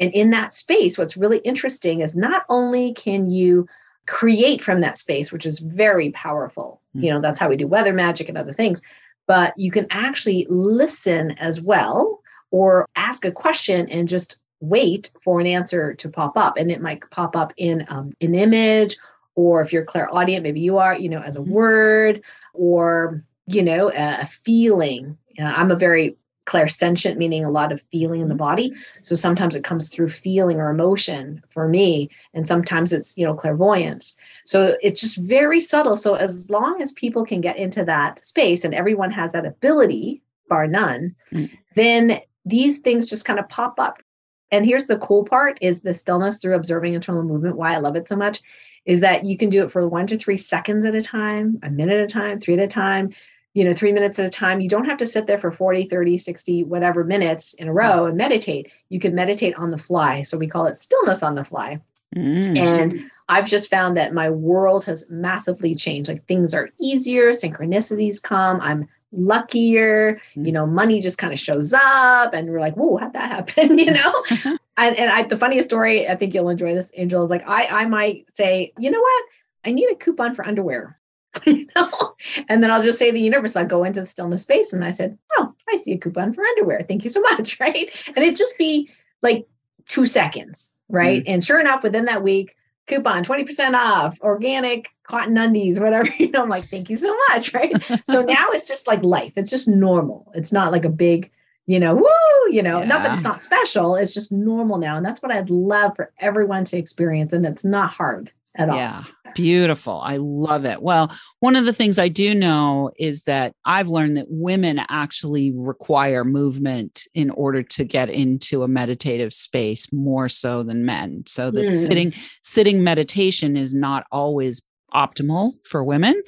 and 0.00 0.12
in 0.12 0.30
that 0.30 0.52
space 0.52 0.98
what's 0.98 1.16
really 1.16 1.38
interesting 1.38 2.00
is 2.00 2.16
not 2.16 2.44
only 2.48 2.92
can 2.92 3.30
you 3.30 3.66
create 4.06 4.62
from 4.62 4.80
that 4.80 4.98
space 4.98 5.32
which 5.32 5.46
is 5.46 5.60
very 5.60 6.10
powerful 6.10 6.82
you 6.94 7.10
know 7.10 7.20
that's 7.20 7.38
how 7.38 7.48
we 7.48 7.56
do 7.56 7.68
weather 7.68 7.92
magic 7.92 8.28
and 8.28 8.36
other 8.36 8.52
things 8.52 8.82
but 9.30 9.56
you 9.56 9.70
can 9.70 9.86
actually 9.92 10.44
listen 10.50 11.30
as 11.38 11.62
well 11.62 12.20
or 12.50 12.88
ask 12.96 13.24
a 13.24 13.30
question 13.30 13.88
and 13.88 14.08
just 14.08 14.40
wait 14.58 15.12
for 15.22 15.38
an 15.38 15.46
answer 15.46 15.94
to 15.94 16.08
pop 16.08 16.36
up 16.36 16.56
and 16.56 16.68
it 16.68 16.80
might 16.80 17.08
pop 17.12 17.36
up 17.36 17.54
in 17.56 17.86
um, 17.90 18.12
an 18.20 18.34
image 18.34 18.96
or 19.36 19.60
if 19.60 19.72
you're 19.72 19.84
clairaudient 19.84 20.42
maybe 20.42 20.58
you 20.58 20.78
are 20.78 20.98
you 20.98 21.08
know 21.08 21.20
as 21.20 21.36
a 21.36 21.40
mm-hmm. 21.42 21.52
word 21.52 22.22
or 22.54 23.20
you 23.46 23.62
know 23.62 23.88
a, 23.92 24.22
a 24.22 24.26
feeling 24.26 25.16
uh, 25.38 25.44
i'm 25.44 25.70
a 25.70 25.76
very 25.76 26.16
clairsentient, 26.50 27.16
meaning 27.16 27.44
a 27.44 27.50
lot 27.50 27.70
of 27.72 27.82
feeling 27.92 28.20
in 28.20 28.28
the 28.28 28.34
mm-hmm. 28.34 28.38
body. 28.38 28.74
So 29.02 29.14
sometimes 29.14 29.54
it 29.54 29.64
comes 29.64 29.88
through 29.88 30.08
feeling 30.08 30.58
or 30.58 30.70
emotion 30.70 31.42
for 31.48 31.68
me, 31.68 32.10
and 32.34 32.46
sometimes 32.46 32.92
it's, 32.92 33.16
you 33.16 33.24
know, 33.24 33.34
clairvoyance. 33.34 34.16
So 34.44 34.76
it's 34.82 35.00
just 35.00 35.18
very 35.18 35.60
subtle. 35.60 35.96
So 35.96 36.14
as 36.14 36.50
long 36.50 36.82
as 36.82 36.92
people 36.92 37.24
can 37.24 37.40
get 37.40 37.56
into 37.56 37.84
that 37.84 38.24
space 38.24 38.64
and 38.64 38.74
everyone 38.74 39.12
has 39.12 39.32
that 39.32 39.46
ability, 39.46 40.22
bar 40.48 40.66
none, 40.66 41.14
mm. 41.32 41.50
then 41.74 42.20
these 42.44 42.80
things 42.80 43.06
just 43.06 43.24
kind 43.24 43.38
of 43.38 43.48
pop 43.48 43.78
up. 43.78 44.02
And 44.50 44.66
here's 44.66 44.88
the 44.88 44.98
cool 44.98 45.24
part 45.24 45.58
is 45.60 45.82
the 45.82 45.94
stillness 45.94 46.38
through 46.38 46.56
observing 46.56 46.94
internal 46.94 47.22
movement. 47.22 47.56
Why 47.56 47.74
I 47.74 47.78
love 47.78 47.94
it 47.94 48.08
so 48.08 48.16
much 48.16 48.42
is 48.84 49.00
that 49.02 49.24
you 49.24 49.36
can 49.36 49.50
do 49.50 49.62
it 49.62 49.70
for 49.70 49.86
one 49.86 50.08
to 50.08 50.18
three 50.18 50.36
seconds 50.36 50.84
at 50.84 50.96
a 50.96 51.02
time, 51.02 51.60
a 51.62 51.70
minute 51.70 52.00
at 52.00 52.10
a 52.10 52.12
time, 52.12 52.40
three 52.40 52.54
at 52.54 52.60
a 52.60 52.66
time 52.66 53.12
you 53.54 53.64
know, 53.64 53.72
three 53.72 53.92
minutes 53.92 54.18
at 54.18 54.26
a 54.26 54.30
time. 54.30 54.60
You 54.60 54.68
don't 54.68 54.84
have 54.84 54.98
to 54.98 55.06
sit 55.06 55.26
there 55.26 55.38
for 55.38 55.50
40, 55.50 55.84
30, 55.84 56.18
60, 56.18 56.64
whatever 56.64 57.04
minutes 57.04 57.54
in 57.54 57.68
a 57.68 57.72
row 57.72 58.06
and 58.06 58.16
meditate. 58.16 58.70
You 58.88 59.00
can 59.00 59.14
meditate 59.14 59.56
on 59.56 59.70
the 59.70 59.78
fly. 59.78 60.22
So 60.22 60.38
we 60.38 60.46
call 60.46 60.66
it 60.66 60.76
stillness 60.76 61.22
on 61.22 61.34
the 61.34 61.44
fly. 61.44 61.80
Mm. 62.16 62.58
And 62.58 63.10
I've 63.28 63.48
just 63.48 63.70
found 63.70 63.96
that 63.96 64.14
my 64.14 64.30
world 64.30 64.84
has 64.84 65.08
massively 65.10 65.74
changed. 65.74 66.08
Like 66.08 66.26
things 66.26 66.54
are 66.54 66.70
easier, 66.80 67.30
synchronicities 67.30 68.22
come. 68.22 68.60
I'm 68.60 68.88
luckier, 69.12 70.20
mm. 70.36 70.46
you 70.46 70.52
know, 70.52 70.66
money 70.66 71.00
just 71.00 71.18
kind 71.18 71.32
of 71.32 71.38
shows 71.38 71.72
up 71.72 72.34
and 72.34 72.48
we're 72.48 72.60
like, 72.60 72.76
whoa, 72.76 72.96
how'd 72.98 73.12
that 73.14 73.30
happen? 73.30 73.78
you 73.78 73.92
know? 73.92 74.24
and 74.76 74.96
and 74.96 75.10
I, 75.10 75.24
the 75.24 75.36
funniest 75.36 75.68
story, 75.68 76.08
I 76.08 76.14
think 76.14 76.34
you'll 76.34 76.48
enjoy 76.48 76.74
this, 76.74 76.92
Angel, 76.96 77.22
is 77.22 77.30
like 77.30 77.46
I 77.46 77.64
I 77.66 77.84
might 77.86 78.26
say, 78.32 78.72
you 78.78 78.90
know 78.90 79.00
what? 79.00 79.24
I 79.64 79.72
need 79.72 79.90
a 79.90 79.96
coupon 79.96 80.34
for 80.34 80.46
underwear. 80.46 80.99
you 81.46 81.66
know? 81.76 82.14
And 82.48 82.62
then 82.62 82.70
I'll 82.70 82.82
just 82.82 82.98
say 82.98 83.10
the 83.10 83.20
universe, 83.20 83.56
I'll 83.56 83.66
go 83.66 83.84
into 83.84 84.00
the 84.00 84.06
stillness 84.06 84.42
space. 84.42 84.72
And 84.72 84.84
I 84.84 84.90
said, 84.90 85.18
Oh, 85.38 85.54
I 85.68 85.76
see 85.76 85.92
a 85.92 85.98
coupon 85.98 86.32
for 86.32 86.44
underwear. 86.44 86.82
Thank 86.82 87.04
you 87.04 87.10
so 87.10 87.20
much. 87.22 87.58
Right. 87.60 87.90
And 88.16 88.24
it 88.24 88.36
just 88.36 88.56
be 88.56 88.90
like 89.22 89.46
two 89.86 90.06
seconds. 90.06 90.74
Right. 90.88 91.22
Mm-hmm. 91.22 91.32
And 91.32 91.44
sure 91.44 91.60
enough, 91.60 91.82
within 91.82 92.06
that 92.06 92.22
week, 92.22 92.56
coupon 92.86 93.22
20% 93.22 93.74
off 93.74 94.18
organic 94.20 94.88
cotton 95.04 95.38
undies 95.38 95.78
whatever 95.78 96.08
you 96.18 96.28
know 96.30 96.42
i'm 96.42 96.48
like 96.48 96.64
thank 96.64 96.90
you 96.90 96.96
so 96.96 97.16
much 97.28 97.54
right 97.54 97.72
so 98.04 98.22
now 98.22 98.50
it's 98.50 98.66
just 98.66 98.88
like 98.88 99.04
life 99.04 99.32
it's 99.36 99.50
just 99.50 99.68
normal 99.68 100.32
it's 100.34 100.52
not 100.52 100.72
like 100.72 100.84
a 100.84 100.88
big 100.88 101.30
you 101.66 101.78
know 101.78 101.94
woo 101.94 102.52
you 102.52 102.62
know 102.62 102.80
yeah. 102.80 102.86
not 102.86 103.04
that 103.04 103.14
it's 103.14 103.22
not 103.22 103.44
special 103.44 103.94
it's 103.94 104.12
just 104.12 104.32
normal 104.32 104.78
now 104.78 104.96
and 104.96 105.06
that's 105.06 105.22
what 105.22 105.30
i'd 105.30 105.50
love 105.50 105.94
for 105.94 106.10
everyone 106.18 106.64
to 106.64 106.76
experience 106.76 107.32
and 107.32 107.46
it's 107.46 107.64
not 107.64 107.92
hard 107.92 108.32
at 108.54 108.68
all. 108.68 108.76
Yeah. 108.76 109.04
Beautiful. 109.34 110.00
I 110.00 110.16
love 110.18 110.64
it. 110.64 110.82
Well, 110.82 111.14
one 111.40 111.56
of 111.56 111.64
the 111.64 111.72
things 111.72 111.98
I 111.98 112.08
do 112.08 112.34
know 112.34 112.90
is 112.98 113.24
that 113.24 113.54
I've 113.64 113.88
learned 113.88 114.16
that 114.16 114.26
women 114.28 114.80
actually 114.88 115.52
require 115.54 116.24
movement 116.24 117.06
in 117.14 117.30
order 117.30 117.62
to 117.62 117.84
get 117.84 118.08
into 118.08 118.62
a 118.62 118.68
meditative 118.68 119.32
space 119.32 119.86
more 119.92 120.28
so 120.28 120.62
than 120.62 120.84
men. 120.84 121.24
So 121.26 121.50
that 121.50 121.68
mm. 121.68 121.72
sitting 121.72 122.12
sitting 122.42 122.82
meditation 122.82 123.56
is 123.56 123.74
not 123.74 124.04
always 124.10 124.60
optimal 124.94 125.52
for 125.64 125.84
women. 125.84 126.20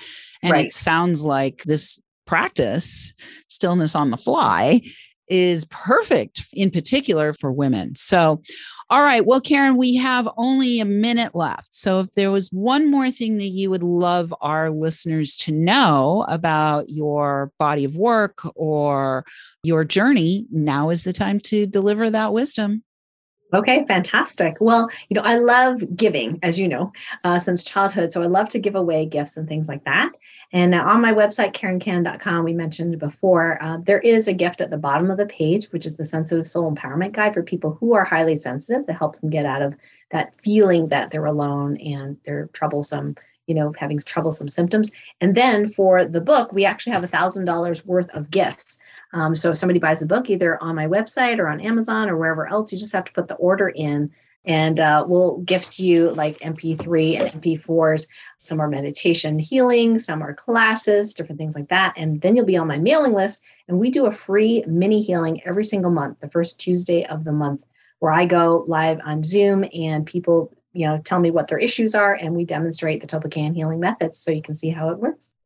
And 0.42 0.52
right. 0.52 0.66
it 0.66 0.72
sounds 0.72 1.24
like 1.24 1.62
this 1.64 2.00
practice, 2.26 3.12
stillness 3.48 3.94
on 3.94 4.10
the 4.10 4.16
fly, 4.16 4.80
is 5.32 5.64
perfect 5.66 6.46
in 6.52 6.70
particular 6.70 7.32
for 7.32 7.50
women. 7.50 7.94
So, 7.94 8.42
all 8.90 9.02
right. 9.02 9.24
Well, 9.24 9.40
Karen, 9.40 9.78
we 9.78 9.96
have 9.96 10.28
only 10.36 10.78
a 10.78 10.84
minute 10.84 11.34
left. 11.34 11.74
So, 11.74 12.00
if 12.00 12.12
there 12.12 12.30
was 12.30 12.50
one 12.52 12.90
more 12.90 13.10
thing 13.10 13.38
that 13.38 13.46
you 13.46 13.70
would 13.70 13.82
love 13.82 14.34
our 14.42 14.70
listeners 14.70 15.34
to 15.38 15.52
know 15.52 16.26
about 16.28 16.90
your 16.90 17.50
body 17.58 17.84
of 17.84 17.96
work 17.96 18.42
or 18.54 19.24
your 19.62 19.84
journey, 19.84 20.46
now 20.50 20.90
is 20.90 21.04
the 21.04 21.14
time 21.14 21.40
to 21.40 21.66
deliver 21.66 22.10
that 22.10 22.34
wisdom. 22.34 22.84
Okay, 23.54 23.84
fantastic. 23.86 24.56
Well, 24.60 24.88
you 25.10 25.14
know, 25.14 25.22
I 25.22 25.36
love 25.36 25.82
giving, 25.94 26.38
as 26.42 26.58
you 26.58 26.68
know, 26.68 26.92
uh, 27.22 27.38
since 27.38 27.64
childhood. 27.64 28.12
So 28.12 28.22
I 28.22 28.26
love 28.26 28.48
to 28.50 28.58
give 28.58 28.74
away 28.74 29.04
gifts 29.04 29.36
and 29.36 29.46
things 29.46 29.68
like 29.68 29.84
that. 29.84 30.12
And 30.52 30.74
uh, 30.74 30.78
on 30.78 31.02
my 31.02 31.12
website, 31.12 31.52
karenkan.com, 31.52 32.44
we 32.44 32.54
mentioned 32.54 32.98
before, 32.98 33.62
uh, 33.62 33.78
there 33.82 34.00
is 34.00 34.26
a 34.26 34.32
gift 34.32 34.62
at 34.62 34.70
the 34.70 34.78
bottom 34.78 35.10
of 35.10 35.18
the 35.18 35.26
page, 35.26 35.66
which 35.66 35.84
is 35.84 35.96
the 35.96 36.04
Sensitive 36.04 36.46
Soul 36.46 36.72
Empowerment 36.72 37.12
Guide 37.12 37.34
for 37.34 37.42
people 37.42 37.76
who 37.78 37.94
are 37.94 38.04
highly 38.04 38.36
sensitive 38.36 38.86
to 38.86 38.94
help 38.94 39.20
them 39.20 39.28
get 39.28 39.44
out 39.44 39.62
of 39.62 39.76
that 40.10 40.34
feeling 40.40 40.88
that 40.88 41.10
they're 41.10 41.26
alone 41.26 41.76
and 41.78 42.16
they're 42.24 42.48
troublesome 42.54 43.16
you 43.46 43.54
know, 43.54 43.72
having 43.76 43.98
troublesome 43.98 44.48
symptoms. 44.48 44.92
And 45.20 45.34
then 45.34 45.66
for 45.66 46.04
the 46.04 46.20
book, 46.20 46.52
we 46.52 46.64
actually 46.64 46.92
have 46.92 47.04
a 47.04 47.08
thousand 47.08 47.44
dollars 47.44 47.84
worth 47.84 48.08
of 48.10 48.30
gifts. 48.30 48.78
Um, 49.12 49.34
so 49.36 49.50
if 49.50 49.58
somebody 49.58 49.78
buys 49.78 50.02
a 50.02 50.06
book 50.06 50.30
either 50.30 50.62
on 50.62 50.74
my 50.74 50.86
website 50.86 51.38
or 51.38 51.48
on 51.48 51.60
Amazon 51.60 52.08
or 52.08 52.16
wherever 52.16 52.46
else, 52.46 52.72
you 52.72 52.78
just 52.78 52.92
have 52.92 53.04
to 53.04 53.12
put 53.12 53.28
the 53.28 53.34
order 53.34 53.68
in 53.68 54.10
and 54.44 54.80
uh, 54.80 55.04
we'll 55.06 55.38
gift 55.38 55.78
you 55.78 56.10
like 56.10 56.38
MP3 56.40 57.20
and 57.20 57.42
MP4s. 57.42 58.08
Some 58.38 58.60
are 58.60 58.68
meditation 58.68 59.38
healing, 59.38 59.98
some 59.98 60.22
are 60.22 60.34
classes, 60.34 61.14
different 61.14 61.38
things 61.38 61.54
like 61.54 61.68
that. 61.68 61.94
And 61.96 62.20
then 62.20 62.34
you'll 62.34 62.44
be 62.44 62.56
on 62.56 62.66
my 62.66 62.78
mailing 62.78 63.12
list. 63.12 63.44
And 63.68 63.78
we 63.78 63.90
do 63.90 64.06
a 64.06 64.10
free 64.10 64.64
mini 64.66 65.00
healing 65.00 65.40
every 65.44 65.64
single 65.64 65.90
month, 65.90 66.20
the 66.20 66.30
first 66.30 66.60
Tuesday 66.60 67.04
of 67.04 67.24
the 67.24 67.32
month, 67.32 67.62
where 68.00 68.12
I 68.12 68.26
go 68.26 68.64
live 68.66 69.00
on 69.04 69.22
Zoom 69.22 69.64
and 69.72 70.04
people, 70.04 70.52
you 70.72 70.86
know, 70.86 70.98
tell 70.98 71.20
me 71.20 71.30
what 71.30 71.46
their 71.46 71.58
issues 71.58 71.94
are, 71.94 72.14
and 72.14 72.34
we 72.34 72.44
demonstrate 72.44 73.00
the 73.00 73.06
Tulpakan 73.06 73.54
healing 73.54 73.78
methods 73.78 74.18
so 74.18 74.32
you 74.32 74.42
can 74.42 74.54
see 74.54 74.70
how 74.70 74.90
it 74.90 74.98
works. 74.98 75.36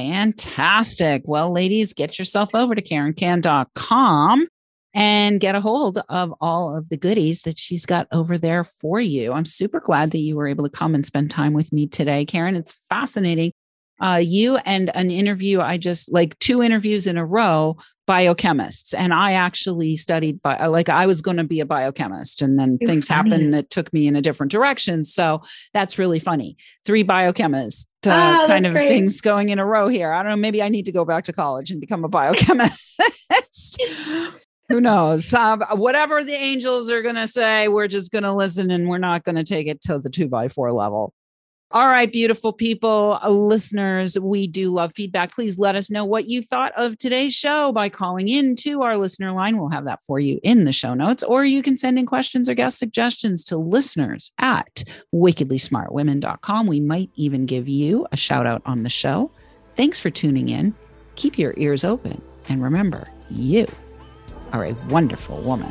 Fantastic. 0.00 1.22
Well, 1.26 1.52
ladies, 1.52 1.92
get 1.92 2.18
yourself 2.18 2.54
over 2.54 2.74
to 2.74 2.80
KarenKan.com 2.80 4.46
and 4.94 5.40
get 5.40 5.54
a 5.54 5.60
hold 5.60 5.98
of 6.08 6.32
all 6.40 6.74
of 6.74 6.88
the 6.88 6.96
goodies 6.96 7.42
that 7.42 7.58
she's 7.58 7.84
got 7.84 8.08
over 8.10 8.38
there 8.38 8.64
for 8.64 8.98
you. 8.98 9.34
I'm 9.34 9.44
super 9.44 9.78
glad 9.78 10.10
that 10.12 10.18
you 10.18 10.36
were 10.36 10.48
able 10.48 10.64
to 10.64 10.70
come 10.70 10.94
and 10.94 11.04
spend 11.04 11.30
time 11.30 11.52
with 11.52 11.70
me 11.70 11.86
today, 11.86 12.24
Karen. 12.24 12.56
It's 12.56 12.72
fascinating. 12.88 13.52
Uh, 14.00 14.16
you 14.16 14.56
and 14.64 14.90
an 14.96 15.10
interview, 15.10 15.60
I 15.60 15.76
just 15.76 16.10
like 16.10 16.38
two 16.38 16.62
interviews 16.62 17.06
in 17.06 17.18
a 17.18 17.26
row, 17.26 17.76
biochemists. 18.08 18.94
And 18.96 19.12
I 19.12 19.32
actually 19.32 19.96
studied, 19.96 20.40
by, 20.40 20.64
like, 20.66 20.88
I 20.88 21.04
was 21.04 21.20
going 21.20 21.36
to 21.36 21.44
be 21.44 21.60
a 21.60 21.66
biochemist, 21.66 22.40
and 22.40 22.58
then 22.58 22.78
things 22.78 23.06
happened 23.06 23.52
that 23.52 23.68
took 23.68 23.92
me 23.92 24.06
in 24.06 24.16
a 24.16 24.22
different 24.22 24.50
direction. 24.50 25.04
So 25.04 25.42
that's 25.74 25.98
really 25.98 26.18
funny. 26.18 26.56
Three 26.86 27.04
biochemists 27.04 27.84
uh, 28.06 28.40
oh, 28.42 28.46
kind 28.46 28.66
of 28.66 28.72
great. 28.72 28.88
things 28.88 29.20
going 29.20 29.50
in 29.50 29.58
a 29.58 29.66
row 29.66 29.88
here. 29.88 30.12
I 30.12 30.22
don't 30.22 30.30
know. 30.30 30.36
Maybe 30.36 30.62
I 30.62 30.68
need 30.68 30.86
to 30.86 30.92
go 30.92 31.04
back 31.04 31.24
to 31.24 31.32
college 31.32 31.70
and 31.70 31.80
become 31.80 32.04
a 32.04 32.08
biochemist. 32.08 33.00
Who 34.68 34.80
knows? 34.80 35.34
Uh, 35.34 35.56
whatever 35.72 36.22
the 36.22 36.32
angels 36.32 36.90
are 36.90 37.02
going 37.02 37.16
to 37.16 37.26
say, 37.26 37.66
we're 37.66 37.88
just 37.88 38.12
going 38.12 38.22
to 38.22 38.32
listen 38.32 38.70
and 38.70 38.88
we're 38.88 38.98
not 38.98 39.24
going 39.24 39.34
to 39.34 39.44
take 39.44 39.66
it 39.66 39.80
to 39.82 39.98
the 39.98 40.08
two 40.08 40.28
by 40.28 40.48
four 40.48 40.72
level. 40.72 41.12
All 41.72 41.86
right, 41.86 42.10
beautiful 42.10 42.52
people, 42.52 43.20
uh, 43.22 43.28
listeners, 43.28 44.18
we 44.18 44.48
do 44.48 44.72
love 44.72 44.92
feedback. 44.92 45.32
Please 45.32 45.56
let 45.56 45.76
us 45.76 45.88
know 45.88 46.04
what 46.04 46.26
you 46.26 46.42
thought 46.42 46.72
of 46.76 46.98
today's 46.98 47.32
show 47.32 47.70
by 47.70 47.88
calling 47.88 48.26
in 48.26 48.56
to 48.56 48.82
our 48.82 48.96
listener 48.96 49.30
line. 49.30 49.56
We'll 49.56 49.68
have 49.68 49.84
that 49.84 50.02
for 50.02 50.18
you 50.18 50.40
in 50.42 50.64
the 50.64 50.72
show 50.72 50.94
notes, 50.94 51.22
or 51.22 51.44
you 51.44 51.62
can 51.62 51.76
send 51.76 51.96
in 51.96 52.06
questions 52.06 52.48
or 52.48 52.54
guest 52.54 52.76
suggestions 52.76 53.44
to 53.44 53.56
listeners 53.56 54.32
at 54.40 54.82
wickedlysmartwomen.com. 55.14 56.66
We 56.66 56.80
might 56.80 57.10
even 57.14 57.46
give 57.46 57.68
you 57.68 58.04
a 58.10 58.16
shout 58.16 58.46
out 58.46 58.62
on 58.66 58.82
the 58.82 58.90
show. 58.90 59.30
Thanks 59.76 60.00
for 60.00 60.10
tuning 60.10 60.48
in. 60.48 60.74
Keep 61.14 61.38
your 61.38 61.54
ears 61.56 61.84
open. 61.84 62.20
And 62.48 62.64
remember, 62.64 63.06
you 63.30 63.68
are 64.52 64.64
a 64.64 64.74
wonderful 64.88 65.40
woman. 65.42 65.70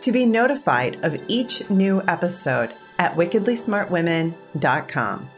to 0.00 0.12
be 0.12 0.26
notified 0.26 1.02
of 1.04 1.16
each 1.28 1.68
new 1.70 2.02
episode 2.08 2.74
at 2.98 3.16
wickedlysmartwomen.com. 3.16 5.30